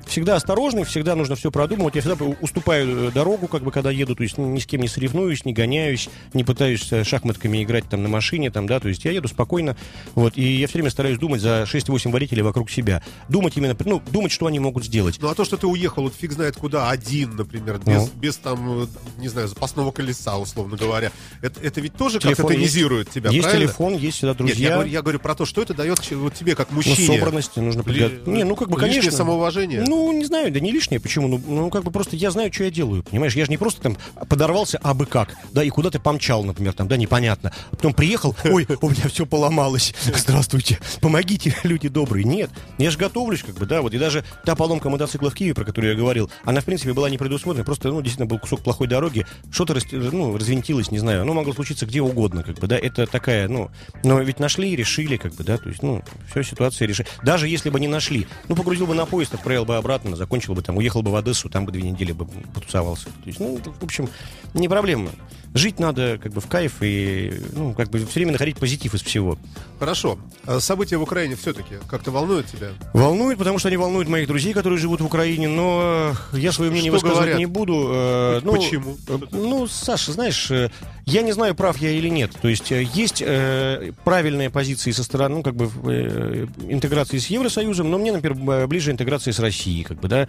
Всегда 0.08 0.36
осторожный, 0.36 0.84
всегда 0.86 1.16
нужно 1.16 1.36
все 1.36 1.52
продумывать. 1.52 1.96
Я 1.96 2.02
всегда 2.02 2.24
уступаю 2.42 3.10
э, 3.10 3.12
дорогу, 3.12 3.48
как 3.48 3.64
бы, 3.64 3.72
когда 3.72 3.92
еду, 3.92 4.16
то 4.16 4.24
есть 4.24 4.38
ну, 4.38 4.48
ни 4.48 4.60
с 4.60 4.66
кем 4.66 4.82
не 4.82 4.88
соревнуюсь, 4.88 5.46
не 5.46 5.54
гоняюсь, 5.54 6.10
не 6.34 6.44
пытаюсь 6.44 6.92
э, 6.92 7.04
шахматками 7.04 7.64
играть 7.64 7.90
там 7.90 8.04
на 8.04 8.10
машине, 8.10 8.50
там, 8.50 8.68
да, 8.68 8.80
то 8.80 8.88
есть 8.88 9.04
я 9.06 9.12
еду 9.12 9.28
спокойно, 9.28 9.76
вот, 10.16 10.38
и 10.38 10.42
я 10.42 10.68
все 10.68 10.76
время 10.76 10.90
стараюсь 10.92 11.18
думать 11.20 11.42
за 11.42 11.64
6-8 11.64 12.12
водителей 12.12 12.42
вокруг 12.42 12.70
себя. 12.72 13.04
Думать 13.28 13.58
именно, 13.58 13.76
ну, 13.86 14.02
думать, 14.12 14.32
что 14.32 14.48
они 14.48 14.60
могут 14.60 14.86
сделать. 14.86 15.18
Ну 15.22 15.30
а 15.30 15.36
то, 15.36 15.44
что 15.44 15.58
ты 15.58 15.68
уехал, 15.68 16.04
вот 16.04 16.14
фиг 16.16 16.32
знает 16.32 16.56
куда, 16.56 16.90
один, 16.90 17.36
например, 17.36 17.80
без, 17.80 18.04
Ну. 18.04 18.10
без 18.16 18.38
там, 18.38 18.84
э, 18.84 18.88
не 19.18 19.28
знаю, 19.28 19.48
запасного 19.48 19.92
колеса, 19.92 20.38
условно 20.38 20.78
говоря, 20.78 21.12
это, 21.42 21.60
это 21.62 21.82
ведь 21.82 21.96
тоже 21.96 22.20
как-то 22.20 22.44
тонизирует 22.44 23.10
тебя, 23.10 23.30
есть 23.30 23.44
правильно? 23.44 23.68
телефон, 23.68 23.98
есть 23.98 24.18
всегда 24.18 24.32
Нет, 24.32 24.38
друзья. 24.38 24.68
я 24.70 24.74
говорю, 24.76 24.90
я 24.90 25.02
говорю 25.02 25.20
про 25.20 25.36
то, 25.36 25.46
что 25.46 25.62
это 25.62 25.74
дает 25.74 26.00
вот 26.12 26.34
тебе, 26.34 26.56
как 26.56 26.70
ну, 26.70 26.78
мужчине. 26.78 27.08
собранности 27.08 27.60
нужно 27.60 27.82
Ли-. 27.88 28.22
Не, 28.26 28.44
ну, 28.44 28.56
как 28.56 28.70
бы, 28.70 28.76
лишнее 28.76 29.02
конечно. 29.02 29.18
самоуважение. 29.18 29.84
Ну, 29.88 29.97
не 30.12 30.26
знаю, 30.26 30.52
да 30.52 30.60
не 30.60 30.72
лишнее, 30.72 31.00
почему? 31.00 31.28
Ну, 31.28 31.42
ну, 31.46 31.70
как 31.70 31.84
бы 31.84 31.92
просто 31.92 32.16
я 32.16 32.32
знаю, 32.32 32.52
что 32.54 32.64
я 32.64 32.72
делаю, 32.72 33.04
понимаешь? 33.04 33.36
Я 33.36 33.46
же 33.46 33.52
не 33.52 33.58
просто 33.58 33.82
там 33.82 33.98
подорвался 34.30 34.78
абы 34.80 35.06
как, 35.06 35.36
да, 35.52 35.64
и 35.64 35.70
куда 35.70 35.90
ты 35.90 36.00
помчал, 36.00 36.44
например, 36.44 36.74
там, 36.74 36.88
да, 36.88 36.98
непонятно. 36.98 37.52
А 37.72 37.76
потом 37.76 37.94
приехал, 37.94 38.36
ой, 38.46 38.68
у 38.82 38.90
меня 38.90 39.08
все 39.10 39.26
поломалось, 39.26 39.94
здравствуйте, 40.16 40.80
помогите, 41.02 41.56
люди 41.64 41.90
добрые. 41.90 42.24
Нет, 42.24 42.50
я 42.78 42.92
же 42.92 42.98
готовлюсь, 42.98 43.44
как 43.44 43.56
бы, 43.56 43.66
да, 43.66 43.82
вот, 43.82 43.94
и 43.94 43.98
даже 43.98 44.24
та 44.46 44.56
поломка 44.56 44.90
мотоцикла 44.90 45.30
в 45.30 45.34
Киеве, 45.36 45.54
про 45.54 45.66
которую 45.66 45.92
я 45.94 45.98
говорил, 45.98 46.30
она, 46.44 46.62
в 46.62 46.66
принципе, 46.66 46.94
была 46.94 47.10
не 47.10 47.18
предусмотрена, 47.18 47.64
просто, 47.66 47.90
ну, 47.90 48.02
действительно, 48.02 48.28
был 48.28 48.40
кусок 48.40 48.62
плохой 48.62 48.88
дороги, 48.88 49.26
что-то, 49.52 49.74
рас- 49.74 49.92
ну, 49.92 50.38
развинтилось, 50.38 50.92
не 50.92 51.00
знаю, 51.00 51.22
оно 51.22 51.34
могло 51.34 51.54
случиться 51.54 51.86
где 51.86 52.02
угодно, 52.02 52.44
как 52.44 52.60
бы, 52.60 52.68
да, 52.68 52.78
это 52.78 53.06
такая, 53.08 53.48
ну, 53.48 53.70
но 54.04 54.20
ведь 54.22 54.40
нашли, 54.40 54.76
решили, 54.76 55.18
как 55.18 55.34
бы, 55.36 55.44
да, 55.44 55.58
то 55.58 55.70
есть, 55.70 55.82
ну, 55.84 56.04
все, 56.30 56.44
ситуация 56.44 56.88
решили. 56.88 57.08
Даже 57.24 57.48
если 57.48 57.70
бы 57.70 57.80
не 57.80 57.88
нашли, 57.88 58.28
ну, 58.48 58.56
погрузил 58.56 58.88
бы 58.88 58.96
на 58.96 59.06
поезд, 59.06 59.34
отправил 59.34 59.66
бы 59.66 59.76
обратно, 59.76 59.87
закончил 60.16 60.54
бы 60.54 60.62
там, 60.62 60.78
уехал 60.78 61.02
бы 61.02 61.12
в 61.12 61.16
Одессу, 61.16 61.50
там 61.50 61.66
бы 61.66 61.72
две 61.72 61.90
недели 61.90 62.12
бы 62.12 62.26
потусовался. 62.54 63.06
То 63.06 63.26
есть, 63.26 63.40
ну, 63.40 63.58
в 63.58 63.84
общем, 63.84 64.10
не 64.54 64.68
проблема. 64.68 65.10
Жить 65.58 65.80
надо, 65.80 66.20
как 66.22 66.32
бы, 66.34 66.42
в 66.42 66.48
кайф 66.48 66.76
и, 66.82 67.34
ну, 67.54 67.74
как 67.74 67.90
бы, 67.90 68.00
все 68.06 68.16
время 68.20 68.34
находить 68.34 68.58
позитив 68.58 68.94
из 68.94 69.02
всего. 69.02 69.38
Хорошо. 69.80 70.18
А 70.46 70.60
События 70.60 70.98
в 70.98 71.04
Украине 71.04 71.36
все-таки 71.36 71.76
как-то 71.90 72.12
волнуют 72.12 72.48
тебя? 72.48 72.70
Волнует, 72.94 73.38
потому 73.38 73.60
что 73.60 73.68
они 73.68 73.78
волнуют 73.78 74.10
моих 74.10 74.28
друзей, 74.28 74.54
которые 74.54 74.80
живут 74.80 75.02
в 75.02 75.06
Украине, 75.06 75.48
но 75.48 76.14
я 76.34 76.52
свое 76.52 76.72
мнение 76.72 76.90
Что 76.92 76.96
высказывать 76.98 77.20
говорят? 77.20 77.40
не 77.40 77.46
буду. 77.46 77.88
э, 77.92 78.42
ну, 78.44 78.52
Почему? 78.54 78.98
э, 79.08 79.18
Ну, 79.32 79.68
Саша, 79.68 80.12
знаешь, 80.12 80.50
э, 80.52 80.70
я 81.06 81.22
не 81.22 81.32
знаю, 81.32 81.56
прав 81.56 81.78
я 81.78 81.92
или 81.92 82.10
нет. 82.10 82.32
То 82.42 82.48
есть 82.48 82.72
есть 82.72 83.24
э, 83.26 83.92
правильные 84.04 84.50
позиции 84.50 84.92
со 84.92 85.04
стороны, 85.04 85.38
ну, 85.38 85.44
как 85.44 85.56
бы, 85.56 85.70
э, 85.86 86.48
интеграции 86.68 87.18
с 87.20 87.28
Евросоюзом, 87.28 87.90
но 87.90 87.98
мне, 87.98 88.12
например, 88.12 88.68
ближе 88.68 88.92
интеграция 88.92 89.32
с 89.34 89.40
Россией, 89.40 89.84
как 89.84 90.00
бы, 90.00 90.08
да. 90.08 90.28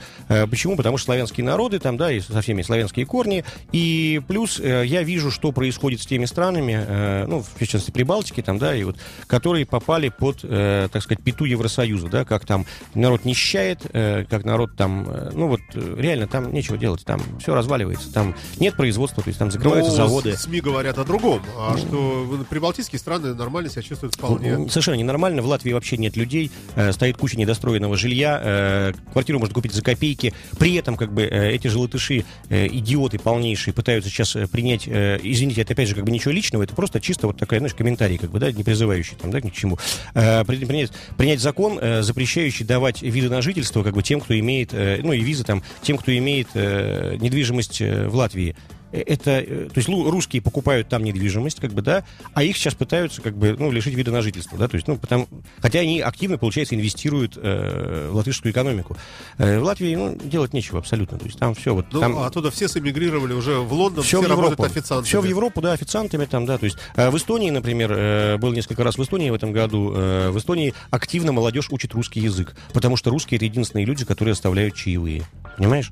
Почему? 0.50 0.76
Потому 0.76 0.96
что 0.98 1.06
славянские 1.06 1.44
народы 1.46 1.78
там, 1.78 1.96
да, 1.96 2.12
и 2.12 2.20
со 2.20 2.40
всеми 2.42 2.62
славянские 2.62 3.06
корни. 3.06 3.44
И 3.72 4.20
плюс 4.28 4.60
э, 4.60 4.84
я 4.86 5.02
вижу, 5.02 5.17
что 5.30 5.52
происходит 5.52 6.00
с 6.00 6.06
теми 6.06 6.24
странами, 6.24 6.78
э, 6.86 7.26
ну, 7.26 7.42
в 7.42 7.58
частности, 7.60 7.90
Прибалтики, 7.90 8.40
там, 8.42 8.58
да, 8.58 8.74
и 8.74 8.84
вот, 8.84 8.96
которые 9.26 9.66
попали 9.66 10.08
под, 10.08 10.40
э, 10.42 10.88
так 10.92 11.02
сказать, 11.02 11.22
пету 11.22 11.44
Евросоюза, 11.44 12.08
да, 12.08 12.24
как 12.24 12.44
там 12.44 12.66
народ 12.94 13.24
нищает, 13.24 13.80
э, 13.92 14.24
как 14.28 14.44
народ 14.44 14.76
там, 14.76 15.06
э, 15.08 15.30
ну, 15.34 15.48
вот, 15.48 15.60
э, 15.74 15.94
реально, 15.98 16.26
там 16.26 16.52
нечего 16.52 16.76
делать, 16.78 17.04
там 17.04 17.20
все 17.40 17.54
разваливается, 17.54 18.12
там 18.12 18.34
нет 18.60 18.76
производства, 18.76 19.22
то 19.22 19.28
есть 19.28 19.38
там 19.38 19.50
закрываются 19.50 19.90
Ну, 19.92 19.96
заводы. 19.96 20.36
СМИ 20.36 20.60
говорят 20.60 20.98
о 20.98 21.04
другом, 21.04 21.42
а 21.56 21.76
что 21.76 22.24
в- 22.24 22.44
прибалтийские 22.44 22.98
страны 22.98 23.34
нормально 23.34 23.70
себя 23.70 23.82
чувствуют 23.82 24.14
вполне. 24.14 24.56
Ну, 24.58 24.68
Совершенно 24.68 24.96
ненормально. 24.96 25.42
В 25.42 25.46
Латвии 25.46 25.72
вообще 25.72 25.96
нет 25.96 26.16
людей. 26.16 26.50
э, 26.74 26.92
стоит 26.92 27.16
куча 27.16 27.36
недостроенного 27.38 27.96
жилья. 27.96 28.40
э, 28.42 28.92
квартиру 29.12 29.38
можно 29.38 29.54
купить 29.54 29.72
за 29.72 29.82
копейки. 29.82 30.32
При 30.58 30.74
этом, 30.76 30.96
как 30.96 31.12
бы, 31.12 31.22
э, 31.22 31.50
эти 31.52 31.68
же 31.68 31.78
латыши, 31.78 32.24
э, 32.48 32.66
идиоты 32.66 33.18
полнейшие, 33.18 33.74
пытаются 33.74 34.10
сейчас 34.10 34.36
э, 34.36 34.46
принять... 34.46 34.86
э, 34.98 35.18
извините, 35.22 35.62
это 35.62 35.72
опять 35.72 35.88
же 35.88 35.94
как 35.94 36.04
бы 36.04 36.10
ничего 36.10 36.32
личного, 36.32 36.62
это 36.62 36.74
просто 36.74 37.00
чисто 37.00 37.26
вот 37.28 37.36
такая, 37.36 37.60
знаешь, 37.60 37.74
комментарий, 37.74 38.18
как 38.18 38.30
бы, 38.30 38.38
да, 38.38 38.50
не 38.52 38.64
призывающий 38.64 39.16
там, 39.20 39.30
да, 39.30 39.40
ни 39.40 39.50
к 39.50 39.54
чему. 39.54 39.78
Э, 40.14 40.44
при- 40.44 40.64
принять, 40.64 40.92
принять 41.16 41.40
закон, 41.40 41.78
э, 41.80 42.02
запрещающий 42.02 42.64
давать 42.64 43.02
виды 43.02 43.28
на 43.30 43.42
жительство, 43.42 43.82
как 43.82 43.94
бы, 43.94 44.02
тем, 44.02 44.20
кто 44.20 44.38
имеет, 44.38 44.72
ну, 44.72 45.12
и 45.12 45.20
визы 45.20 45.44
там, 45.44 45.62
тем, 45.82 45.96
кто 45.98 46.16
имеет 46.16 46.54
недвижимость 46.54 47.80
в 47.80 48.14
Латвии. 48.14 48.56
Э, 48.92 49.00
это, 49.00 49.30
э, 49.40 49.68
то 49.72 49.78
есть 49.78 49.88
русские 49.88 50.42
покупают 50.42 50.88
там 50.88 51.04
недвижимость, 51.04 51.60
как 51.60 51.72
бы, 51.72 51.82
да, 51.82 52.04
а 52.34 52.42
их 52.42 52.56
сейчас 52.56 52.74
пытаются, 52.74 53.20
как 53.22 53.36
бы, 53.36 53.54
ну, 53.58 53.70
лишить 53.70 53.94
вида 53.94 54.10
на 54.10 54.22
жительство, 54.22 54.58
да, 54.58 54.68
то 54.68 54.76
есть, 54.76 54.86
ну, 54.88 54.96
потому, 54.96 55.28
хотя 55.58 55.80
они 55.80 56.00
активно, 56.00 56.38
получается, 56.38 56.74
инвестируют 56.74 57.34
э, 57.36 58.08
в 58.10 58.16
латышскую 58.16 58.52
экономику. 58.52 58.96
Э, 59.38 59.58
в 59.58 59.64
Латвии, 59.64 59.94
ну, 59.94 60.16
делать 60.16 60.52
нечего 60.54 60.78
абсолютно, 60.78 61.18
то 61.18 61.26
есть 61.26 61.38
там 61.38 61.54
все 61.54 61.74
вот, 61.74 61.86
Ну, 61.92 62.00
там... 62.00 62.18
а 62.18 62.26
оттуда 62.26 62.50
все 62.50 62.68
сэмигрировали 62.68 63.32
уже 63.32 63.58
в 63.58 63.72
Лондон, 63.72 64.04
Все 64.04 64.18
все, 64.18 64.26
в 64.26 64.30
работают 64.30 64.58
Европу. 64.58 64.72
официантами. 64.78 65.06
Все 65.06 65.20
в 65.20 65.24
Европу, 65.24 65.60
да, 65.60 65.72
официантами 65.72 66.24
там, 66.24 66.46
да. 66.46 66.58
То 66.58 66.64
есть 66.64 66.78
э, 66.96 67.10
в 67.10 67.16
Эстонии, 67.16 67.50
например, 67.50 67.92
э, 67.94 68.36
был 68.38 68.52
несколько 68.52 68.84
раз 68.84 68.96
в 68.98 69.02
Эстонии 69.02 69.30
в 69.30 69.34
этом 69.34 69.52
году. 69.52 69.92
э, 69.94 70.30
в 70.30 70.38
Эстонии 70.38 70.74
активно 70.90 71.32
молодежь 71.32 71.68
учит 71.70 71.92
русский 71.94 72.20
язык, 72.20 72.54
потому 72.72 72.96
что 72.96 73.10
русские 73.10 73.36
это 73.36 73.44
единственные 73.44 73.84
люди, 73.84 74.04
которые 74.04 74.32
оставляют 74.32 74.74
чаевые. 74.74 75.24
Понимаешь? 75.56 75.90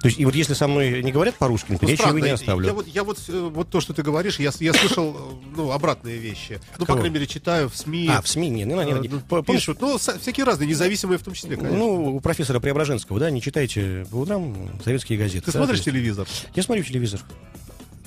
То 0.00 0.06
есть, 0.06 0.20
и 0.20 0.24
вот 0.24 0.34
если 0.36 0.54
со 0.54 0.68
мной 0.68 1.02
не 1.02 1.10
говорят 1.10 1.34
по-русски, 1.34 1.76
Ну, 1.80 1.88
я 1.88 1.96
чаевые 1.96 2.22
не 2.22 2.30
оставлю. 2.40 2.66
Я, 2.66 2.72
вот, 2.72 2.86
я 2.88 3.04
вот, 3.04 3.18
э, 3.28 3.50
вот 3.52 3.68
то, 3.70 3.80
что 3.80 3.92
ты 3.92 4.02
говоришь, 4.02 4.38
я, 4.38 4.50
я 4.60 4.72
слышал, 4.72 5.16
э, 5.16 5.46
ну, 5.56 5.72
обратные 5.72 6.18
вещи. 6.18 6.60
Ну, 6.72 6.80
по 6.80 6.86
кого? 6.86 6.98
крайней 6.98 7.14
мере, 7.14 7.26
читаю 7.26 7.68
в 7.68 7.76
СМИ. 7.76 8.08
А, 8.08 8.22
в 8.22 8.28
СМИ, 8.28 8.50
не, 8.50 8.64
не, 8.64 8.74
не, 8.74 8.80
э, 8.80 8.98
не. 9.00 9.08
ну, 9.08 9.20
По- 9.20 9.42
помнишь, 9.42 9.62
пишут, 9.62 9.80
ну, 9.80 9.98
всякие 9.98 10.44
разные, 10.44 10.68
независимые 10.68 11.18
в 11.18 11.22
том 11.22 11.34
числе, 11.34 11.56
конечно. 11.56 11.76
Ну, 11.78 12.16
у 12.16 12.20
профессора 12.20 12.60
Преображенского, 12.60 13.18
да, 13.18 13.30
не 13.30 13.42
читайте 13.42 14.06
по 14.10 14.16
утрам 14.16 14.70
советские 14.84 15.18
газеты. 15.18 15.46
ты 15.46 15.52
да, 15.52 15.58
смотришь 15.58 15.82
телевизор? 15.82 16.26
Я 16.54 16.62
смотрю 16.62 16.84
телевизор. 16.84 17.20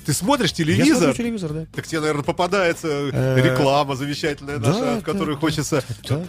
Ты 0.04 0.12
смотришь 0.12 0.50
Я 0.50 0.56
телевизор? 0.56 0.96
смотрю 0.98 1.14
телевизор, 1.14 1.52
да. 1.52 1.66
Так 1.74 1.86
тебе, 1.86 2.00
наверное, 2.00 2.24
попадается 2.24 2.88
Э, 3.12 3.40
реклама 3.42 3.94
замечательная 3.96 4.58
да, 4.58 4.68
наша, 4.68 5.00
в 5.00 5.02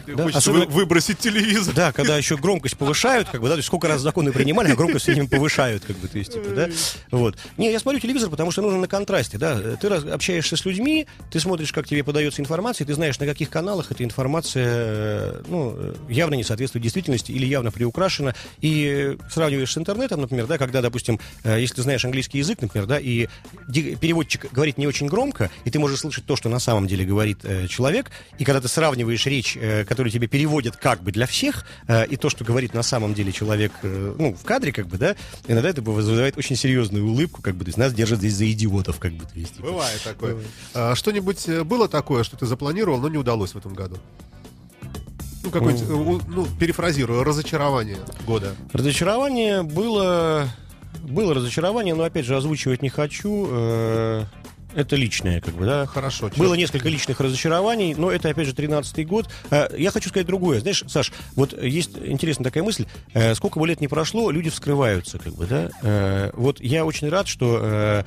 да, 0.05 0.23
хочется, 0.23 0.51
вы- 0.51 0.65
выбросить 0.67 1.19
телевизор. 1.19 1.73
Да, 1.73 1.91
когда 1.91 2.17
еще 2.17 2.38
громкость 2.38 2.77
повышают, 2.77 3.29
как 3.29 3.41
бы, 3.41 3.47
да, 3.47 3.53
то 3.55 3.57
есть 3.59 3.67
сколько 3.67 3.88
раз 3.88 4.01
законы 4.01 4.31
принимали, 4.31 4.71
а 4.71 4.75
громкость 4.75 5.03
все 5.03 5.13
время 5.13 5.27
повышают, 5.29 5.83
как 5.86 5.95
бы, 5.97 6.07
то 6.07 6.17
есть, 6.17 6.33
типа, 6.33 6.49
да, 6.49 6.69
вот. 7.12 7.38
Не, 7.57 7.71
я 7.71 7.79
смотрю 7.79 7.99
телевизор, 7.99 8.29
потому 8.29 8.51
что 8.51 8.62
нужно 8.62 8.79
на 8.79 8.88
контрасте, 8.88 9.38
да, 9.38 9.59
ты 9.79 9.89
раз- 9.89 10.03
общаешься 10.05 10.55
с 10.57 10.65
людьми, 10.65 11.07
ты 11.31 11.39
смотришь, 11.39 11.71
как 11.73 11.88
тебе 11.88 12.03
подается 12.03 12.41
информация, 12.41 12.86
ты 12.86 12.93
знаешь, 12.93 13.19
на 13.19 13.25
каких 13.25 13.49
каналах 13.49 13.91
эта 13.91 14.03
информация, 14.03 14.65
э, 14.67 15.41
ну, 15.47 15.73
э, 15.77 15.93
явно 16.09 16.36
не 16.36 16.43
соответствует 16.43 16.83
действительности 16.83 17.31
или 17.31 17.45
явно 17.45 17.71
приукрашена, 17.71 18.36
и 18.62 19.15
э, 19.19 19.29
сравниваешь 19.31 19.71
с 19.71 19.77
интернетом, 19.77 20.21
например, 20.21 20.45
да, 20.47 20.57
когда, 20.57 20.81
допустим, 20.81 21.19
э, 21.43 21.59
если 21.59 21.75
ты 21.75 21.81
знаешь 21.83 22.03
английский 22.05 22.38
язык, 22.39 22.62
например, 22.62 22.88
да, 22.88 22.99
и 22.99 23.27
переводчик 23.67 24.52
говорит 24.52 24.78
не 24.78 24.88
очень 24.88 25.08
громко, 25.08 25.49
и 25.65 25.69
ты 25.69 25.80
можешь 25.80 25.99
слышать 25.99 26.26
то, 26.26 26.36
что 26.36 26.49
на 26.49 26.60
самом 26.60 26.88
деле 26.88 27.06
говорит 27.06 27.39
э, 27.43 27.67
человек, 27.67 28.12
и 28.38 28.45
когда 28.45 28.62
ты 28.62 28.67
сравниваешь 28.67 29.26
речь, 29.26 29.58
э, 29.60 29.86
которую 29.86 30.12
тебе 30.12 30.28
переводят 30.28 30.78
как 30.78 31.04
бы 31.04 31.12
для 31.12 31.28
всех, 31.28 31.65
э, 31.88 32.06
и 32.08 32.15
то, 32.15 32.30
что 32.30 32.43
говорит 32.43 32.73
на 32.73 32.84
самом 32.84 33.13
деле 33.13 33.32
человек, 33.32 33.71
э, 33.84 34.15
ну, 34.17 34.34
в 34.34 34.43
кадре, 34.43 34.71
как 34.71 34.88
бы, 34.88 34.97
да, 34.97 35.15
иногда 35.47 35.69
это 35.69 35.82
вызывает 35.82 36.38
очень 36.38 36.56
серьезную 36.56 37.06
улыбку, 37.06 37.41
как 37.41 37.56
бы, 37.56 37.65
то 37.65 37.69
есть 37.69 37.78
нас 37.78 37.93
держат 37.93 38.19
здесь 38.19 38.34
за 38.34 38.52
идиотов, 38.52 38.99
как 38.99 39.13
бы, 39.13 39.26
то 39.26 39.38
есть, 39.38 39.56
типа. 39.56 39.67
Бывает 39.67 40.02
такое. 40.04 40.38
А, 40.73 40.95
что-нибудь 40.95 41.47
э, 41.47 41.63
было 41.63 41.88
такое, 41.88 42.23
что 42.23 42.38
ты 42.38 42.45
запланировал, 42.45 42.99
но 42.99 43.10
не 43.10 43.17
удалось 43.17 43.54
в 43.54 43.58
этом 43.58 43.73
году? 43.73 43.97
какое-нибудь, 45.54 46.23
э, 46.23 46.26
ну, 46.28 46.47
перефразирую, 46.60 47.23
разочарование 47.23 47.99
года? 48.26 48.56
Разочарование 48.73 49.63
было... 49.63 50.49
Было 51.01 51.34
разочарование, 51.34 51.95
но, 51.95 52.03
опять 52.03 52.25
же, 52.25 52.36
озвучивать 52.36 52.82
не 52.82 52.89
хочу. 52.89 53.47
Э, 53.49 54.23
это 54.75 54.95
личное, 54.95 55.41
как 55.41 55.53
бы, 55.53 55.65
да. 55.65 55.86
Хорошо. 55.86 56.29
Черт. 56.29 56.39
Было 56.39 56.56
несколько 56.56 56.89
личных 56.89 57.19
разочарований, 57.19 57.93
но 57.93 58.12
это, 58.12 58.29
опять 58.29 58.47
же, 58.47 58.53
13-й 58.53 59.03
год. 59.06 59.29
Э, 59.51 59.67
я 59.77 59.91
хочу 59.91 60.10
сказать 60.10 60.27
другое. 60.27 60.60
Знаешь, 60.62 60.84
Саш, 60.88 61.12
вот 61.36 61.62
есть 61.62 61.91
интересная 62.03 62.45
такая 62.45 62.63
мысль. 62.63 62.86
Э, 63.13 63.36
сколько 63.36 63.60
бы 63.60 63.67
лет 63.67 63.82
не 63.82 63.88
прошло, 63.88 64.32
люди 64.32 64.49
вскрываются, 64.49 65.19
как 65.19 65.34
бы, 65.36 65.45
да. 65.45 66.32
Вот 66.34 66.60
я 66.62 66.86
очень 66.86 67.10
рад, 67.10 67.27
что 67.27 68.06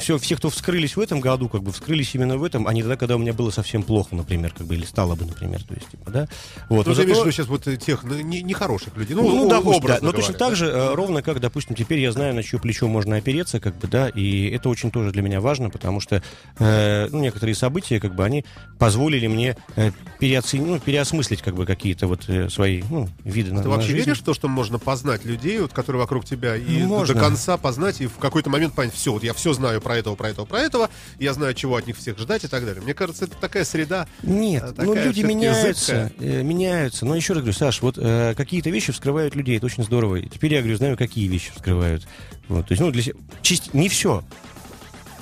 все, 0.00 0.18
все, 0.18 0.36
кто 0.36 0.50
вскрылись 0.50 0.96
в 0.96 1.00
этом 1.00 1.20
году, 1.20 1.48
как 1.48 1.62
бы 1.62 1.72
вскрылись 1.72 2.14
именно 2.14 2.36
в 2.36 2.44
этом, 2.44 2.66
а 2.66 2.72
не 2.72 2.82
тогда, 2.82 2.96
когда 2.96 3.16
у 3.16 3.18
меня 3.18 3.32
было 3.32 3.50
совсем 3.50 3.82
плохо, 3.82 4.14
например, 4.14 4.52
как 4.56 4.66
бы, 4.66 4.74
или 4.74 4.84
стало 4.84 5.14
бы, 5.14 5.24
например, 5.24 5.62
то 5.62 5.74
есть, 5.74 5.90
типа, 5.90 6.10
да. 6.10 6.28
Вот. 6.68 6.86
Ну, 6.86 6.94
ты 6.94 7.02
имеешь 7.02 7.18
в 7.18 7.20
виду 7.20 7.32
сейчас 7.32 7.46
вот 7.46 7.64
тех 7.78 8.02
ну, 8.02 8.20
нехороших 8.20 8.96
людей, 8.96 9.14
ну, 9.14 9.22
ну 9.22 9.48
допустим, 9.48 9.86
да. 9.86 9.98
Но 10.00 10.10
говоря, 10.10 10.18
точно 10.18 10.34
так 10.34 10.56
же, 10.56 10.72
да? 10.72 10.94
ровно 10.94 11.22
как, 11.22 11.40
допустим, 11.40 11.76
теперь 11.76 12.00
я 12.00 12.12
знаю, 12.12 12.34
на 12.34 12.42
чье 12.42 12.58
плечо 12.58 12.88
можно 12.88 13.16
опереться, 13.16 13.60
как 13.60 13.76
бы, 13.76 13.88
да, 13.88 14.08
и 14.08 14.50
это 14.50 14.68
очень 14.68 14.90
тоже 14.90 15.12
для 15.12 15.22
меня 15.22 15.40
важно, 15.40 15.70
потому 15.70 16.00
что 16.00 16.22
э, 16.58 17.08
ну, 17.10 17.20
некоторые 17.20 17.54
события, 17.54 18.00
как 18.00 18.14
бы, 18.14 18.24
они 18.24 18.44
позволили 18.78 19.26
мне 19.26 19.56
э, 19.76 19.92
переоценить, 20.18 20.66
ну, 20.66 20.78
переосмыслить, 20.78 21.42
как 21.42 21.54
бы, 21.54 21.66
какие-то 21.66 22.06
вот 22.06 22.28
э, 22.28 22.48
свои, 22.48 22.82
ну, 22.90 23.08
виды 23.24 23.50
Ты 23.50 23.54
на 23.54 23.62
Ты 23.62 23.68
вообще 23.68 23.88
жизнь. 23.88 24.04
веришь 24.06 24.20
в 24.20 24.24
то, 24.24 24.34
что 24.34 24.48
можно 24.48 24.78
познать 24.78 25.24
людей, 25.24 25.60
вот, 25.60 25.72
которые 25.72 26.00
вокруг 26.00 26.24
тебя, 26.24 26.56
и 26.56 26.82
можно. 26.82 27.14
до 27.14 27.20
конца 27.20 27.56
познать, 27.56 28.00
и 28.00 28.06
в 28.06 28.16
какой-то 28.16 28.50
момент 28.50 28.74
понять, 28.74 28.94
все, 28.94 29.12
вот 29.12 29.22
я 29.22 29.34
все 29.34 29.52
знаю 29.52 29.80
про 29.80 29.89
этого, 29.96 30.14
про 30.14 30.30
этого, 30.30 30.44
про 30.46 30.60
этого, 30.60 30.90
я 31.18 31.32
знаю, 31.34 31.54
чего 31.54 31.76
от 31.76 31.86
них 31.86 31.96
всех 31.96 32.18
ждать 32.18 32.44
и 32.44 32.48
так 32.48 32.64
далее. 32.64 32.82
Мне 32.82 32.94
кажется, 32.94 33.24
это 33.26 33.36
такая 33.36 33.64
среда. 33.64 34.06
Нет, 34.22 34.62
такая 34.68 34.86
ну 34.86 34.94
люди 34.94 35.22
меняются, 35.22 36.08
зыбкая. 36.08 36.40
э, 36.40 36.42
меняются. 36.42 37.06
Но 37.06 37.14
еще 37.16 37.32
раз 37.32 37.42
говорю, 37.42 37.56
Саш, 37.56 37.82
вот 37.82 37.96
э, 37.98 38.34
какие-то 38.36 38.70
вещи 38.70 38.92
вскрывают 38.92 39.34
людей, 39.34 39.56
это 39.56 39.66
очень 39.66 39.84
здорово. 39.84 40.16
И 40.16 40.28
теперь 40.28 40.54
я 40.54 40.60
говорю, 40.60 40.76
знаю, 40.76 40.96
какие 40.96 41.28
вещи 41.28 41.52
вскрывают. 41.54 42.06
Вот, 42.48 42.66
то 42.68 42.72
есть, 42.72 42.80
ну, 42.82 42.90
для 42.90 43.02
се- 43.02 43.14
чист... 43.42 43.74
не 43.74 43.88
все. 43.88 44.24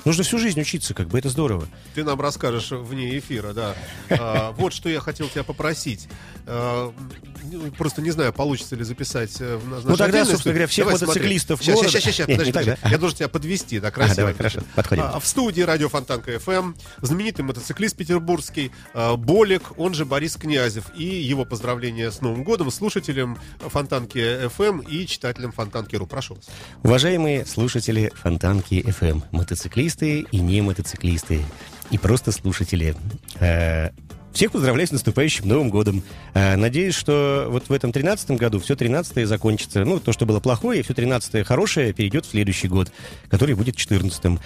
Нужно 0.05 0.23
всю 0.23 0.37
жизнь 0.39 0.59
учиться, 0.61 0.93
как 0.93 1.07
бы 1.09 1.19
это 1.19 1.29
здорово. 1.29 1.67
Ты 1.93 2.03
нам 2.05 2.19
расскажешь 2.21 2.71
вне 2.71 3.17
эфира, 3.19 3.53
да. 3.53 3.75
А, 4.09 4.51
вот 4.53 4.73
что 4.73 4.89
я 4.89 5.01
хотел 5.01 5.27
тебя 5.27 5.43
попросить. 5.43 6.07
А, 7.41 7.45
ну, 7.51 7.71
просто 7.71 8.01
не 8.01 8.11
знаю, 8.11 8.33
получится 8.33 8.75
ли 8.75 8.83
записать 8.83 9.39
э, 9.39 9.57
в 9.57 9.67
наш 9.69 9.83
Ну, 9.83 9.95
тогда, 9.97 10.25
собственно 10.25 10.53
говоря, 10.53 10.67
всех 10.67 10.85
Давай, 10.85 10.99
мотоциклистов 10.99 11.61
Сейчас, 11.61 11.75
города- 11.75 11.89
сейчас, 11.91 12.03
сейчас, 12.03 12.15
сейчас, 12.15 12.27
Нет, 12.27 12.37
подожди, 12.39 12.59
не 12.59 12.65
подожди. 12.75 12.89
Я 12.91 12.97
должен 12.97 13.17
тебя 13.17 13.27
подвести, 13.29 13.79
да, 13.79 13.91
красиво. 13.91 14.15
давай, 14.15 14.33
хорошо, 14.33 14.61
подходим. 14.75 15.03
А, 15.05 15.19
в 15.19 15.25
студии 15.25 15.61
радио 15.61 15.89
Фонтанка 15.89 16.31
FM 16.35 16.75
знаменитый 17.01 17.45
мотоциклист 17.45 17.95
петербургский 17.95 18.71
а, 18.93 19.15
Болик, 19.15 19.77
он 19.77 19.93
же 19.93 20.05
Борис 20.05 20.35
Князев. 20.35 20.85
И 20.95 21.03
его 21.05 21.45
поздравления 21.45 22.11
с 22.11 22.21
Новым 22.21 22.43
годом 22.43 22.71
слушателям 22.71 23.37
Фонтанки 23.59 24.17
FM 24.47 24.85
и 24.89 25.05
читателям 25.07 25.51
Фонтанки.ру. 25.51 26.05
Прошу 26.07 26.35
вас. 26.35 26.45
Уважаемые 26.83 27.45
слушатели 27.45 28.11
Фонтанки 28.15 28.75
FM, 28.75 29.23
мотоциклисты 29.31 30.21
и 30.31 30.39
не 30.39 30.61
мотоциклисты, 30.61 31.43
и 31.91 31.97
просто 31.97 32.31
слушатели. 32.31 32.95
э, 33.39 33.89
Всех 34.39 34.53
поздравляю 34.53 34.87
с 34.87 34.93
наступающим 34.93 35.49
Новым 35.49 35.69
годом. 35.69 36.01
Э, 36.33 36.55
Надеюсь, 36.55 36.95
что 36.95 37.47
вот 37.49 37.67
в 37.67 37.73
этом 37.73 37.91
13 37.91 38.31
году 38.37 38.61
все 38.61 38.77
13 38.77 39.27
закончится. 39.27 39.83
Ну, 39.83 39.99
то, 39.99 40.13
что 40.13 40.25
было 40.25 40.39
плохое, 40.39 40.81
все 40.81 40.93
13 40.93 41.45
хорошее 41.45 41.91
перейдет 41.91 42.25
в 42.25 42.29
следующий 42.29 42.69
год, 42.69 42.89
который 43.27 43.53
будет 43.55 43.75
14 43.75 44.39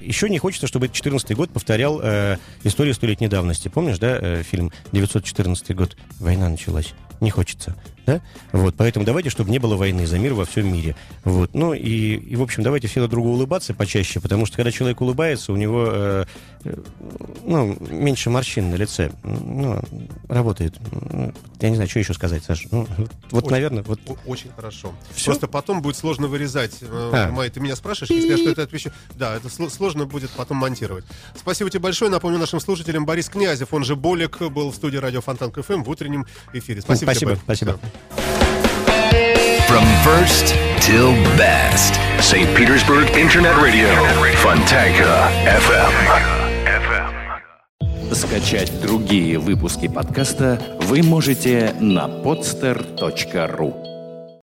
Еще 0.00 0.30
не 0.30 0.38
хочется, 0.38 0.66
чтобы 0.66 0.86
этот 0.86 0.96
14 0.96 1.36
год 1.36 1.50
повторял 1.50 2.00
э, 2.02 2.38
историю 2.64 2.94
столетней 2.94 3.28
давности. 3.28 3.68
Помнишь, 3.68 3.98
да, 3.98 4.16
э, 4.18 4.42
фильм 4.50 4.72
914 4.92 5.76
год? 5.76 5.94
Война 6.18 6.48
началась. 6.48 6.94
Не 7.20 7.28
хочется. 7.28 7.76
Да? 8.06 8.20
Вот, 8.52 8.74
поэтому 8.76 9.04
давайте, 9.06 9.30
чтобы 9.30 9.50
не 9.50 9.58
было 9.58 9.76
войны 9.76 10.06
за 10.06 10.18
мир 10.18 10.34
во 10.34 10.44
всем 10.44 10.72
мире. 10.72 10.96
Вот. 11.24 11.54
Ну 11.54 11.72
и, 11.72 12.14
и, 12.16 12.36
в 12.36 12.42
общем, 12.42 12.62
давайте 12.62 12.88
все 12.88 13.00
друг 13.00 13.10
другу 13.12 13.28
улыбаться 13.30 13.74
почаще, 13.74 14.18
потому 14.20 14.44
что 14.46 14.56
когда 14.56 14.72
человек 14.72 15.00
улыбается, 15.00 15.52
у 15.52 15.56
него 15.56 15.86
э, 15.88 16.24
э, 16.64 16.74
ну, 17.44 17.76
меньше 17.90 18.28
морщин 18.30 18.70
на 18.70 18.74
лице. 18.74 19.12
Ну, 19.22 19.80
работает. 20.28 20.74
Ну, 20.90 21.32
Я 21.60 21.68
не 21.70 21.76
знаю, 21.76 21.88
что 21.88 22.00
еще 22.00 22.14
сказать, 22.14 22.42
Саша. 22.44 22.66
Ну, 22.72 22.86
вот, 22.96 23.10
вот, 23.30 23.44
Очень- 23.44 23.52
наверное, 23.52 23.82
вот 23.84 24.00
Очень 24.26 24.50
хорошо. 24.56 24.92
Всё? 25.14 25.26
Просто 25.32 25.46
потом 25.46 25.80
будет 25.82 25.96
сложно 25.96 26.26
вырезать. 26.26 26.78
э, 26.80 27.10
А. 27.12 27.30
Май, 27.30 27.50
ты 27.50 27.60
меня 27.60 27.76
спрашиваешь, 27.76 28.10
если 28.10 28.30
я 28.32 28.36
что-то 28.36 28.62
отвечу. 28.64 28.90
Да, 29.14 29.36
это 29.36 29.48
сло- 29.48 29.70
сложно 29.70 30.06
будет 30.06 30.30
потом 30.30 30.56
монтировать. 30.56 31.04
Спасибо 31.36 31.70
тебе 31.70 31.80
большое. 31.80 32.10
Напомню 32.10 32.38
нашим 32.38 32.58
слушателям, 32.60 33.06
Борис 33.06 33.28
Князев, 33.28 33.72
он 33.72 33.84
же 33.84 33.94
Болик, 33.94 34.40
был 34.42 34.70
в 34.70 34.74
студии 34.74 34.96
радио 34.96 35.20
Фонтанка 35.20 35.62
ФМ 35.62 35.82
в 35.84 35.88
утреннем 35.88 36.26
эфире. 36.52 36.80
Спасибо, 36.80 37.10
Спасибо, 37.12 37.30
тебе, 37.32 37.40
спасибо. 37.44 37.78
From 39.68 39.84
first 40.04 40.54
till 40.80 41.12
best. 41.36 41.98
St. 42.20 42.48
Petersburg 42.56 43.08
Internet 43.16 43.56
Radio. 43.56 43.88
Fontanka 44.36 45.28
FM. 45.46 45.92
Скачать 48.12 48.70
другие 48.82 49.38
выпуски 49.38 49.88
подкаста 49.88 50.60
вы 50.82 51.02
можете 51.02 51.74
на 51.80 52.06
podster.ru 52.06 53.91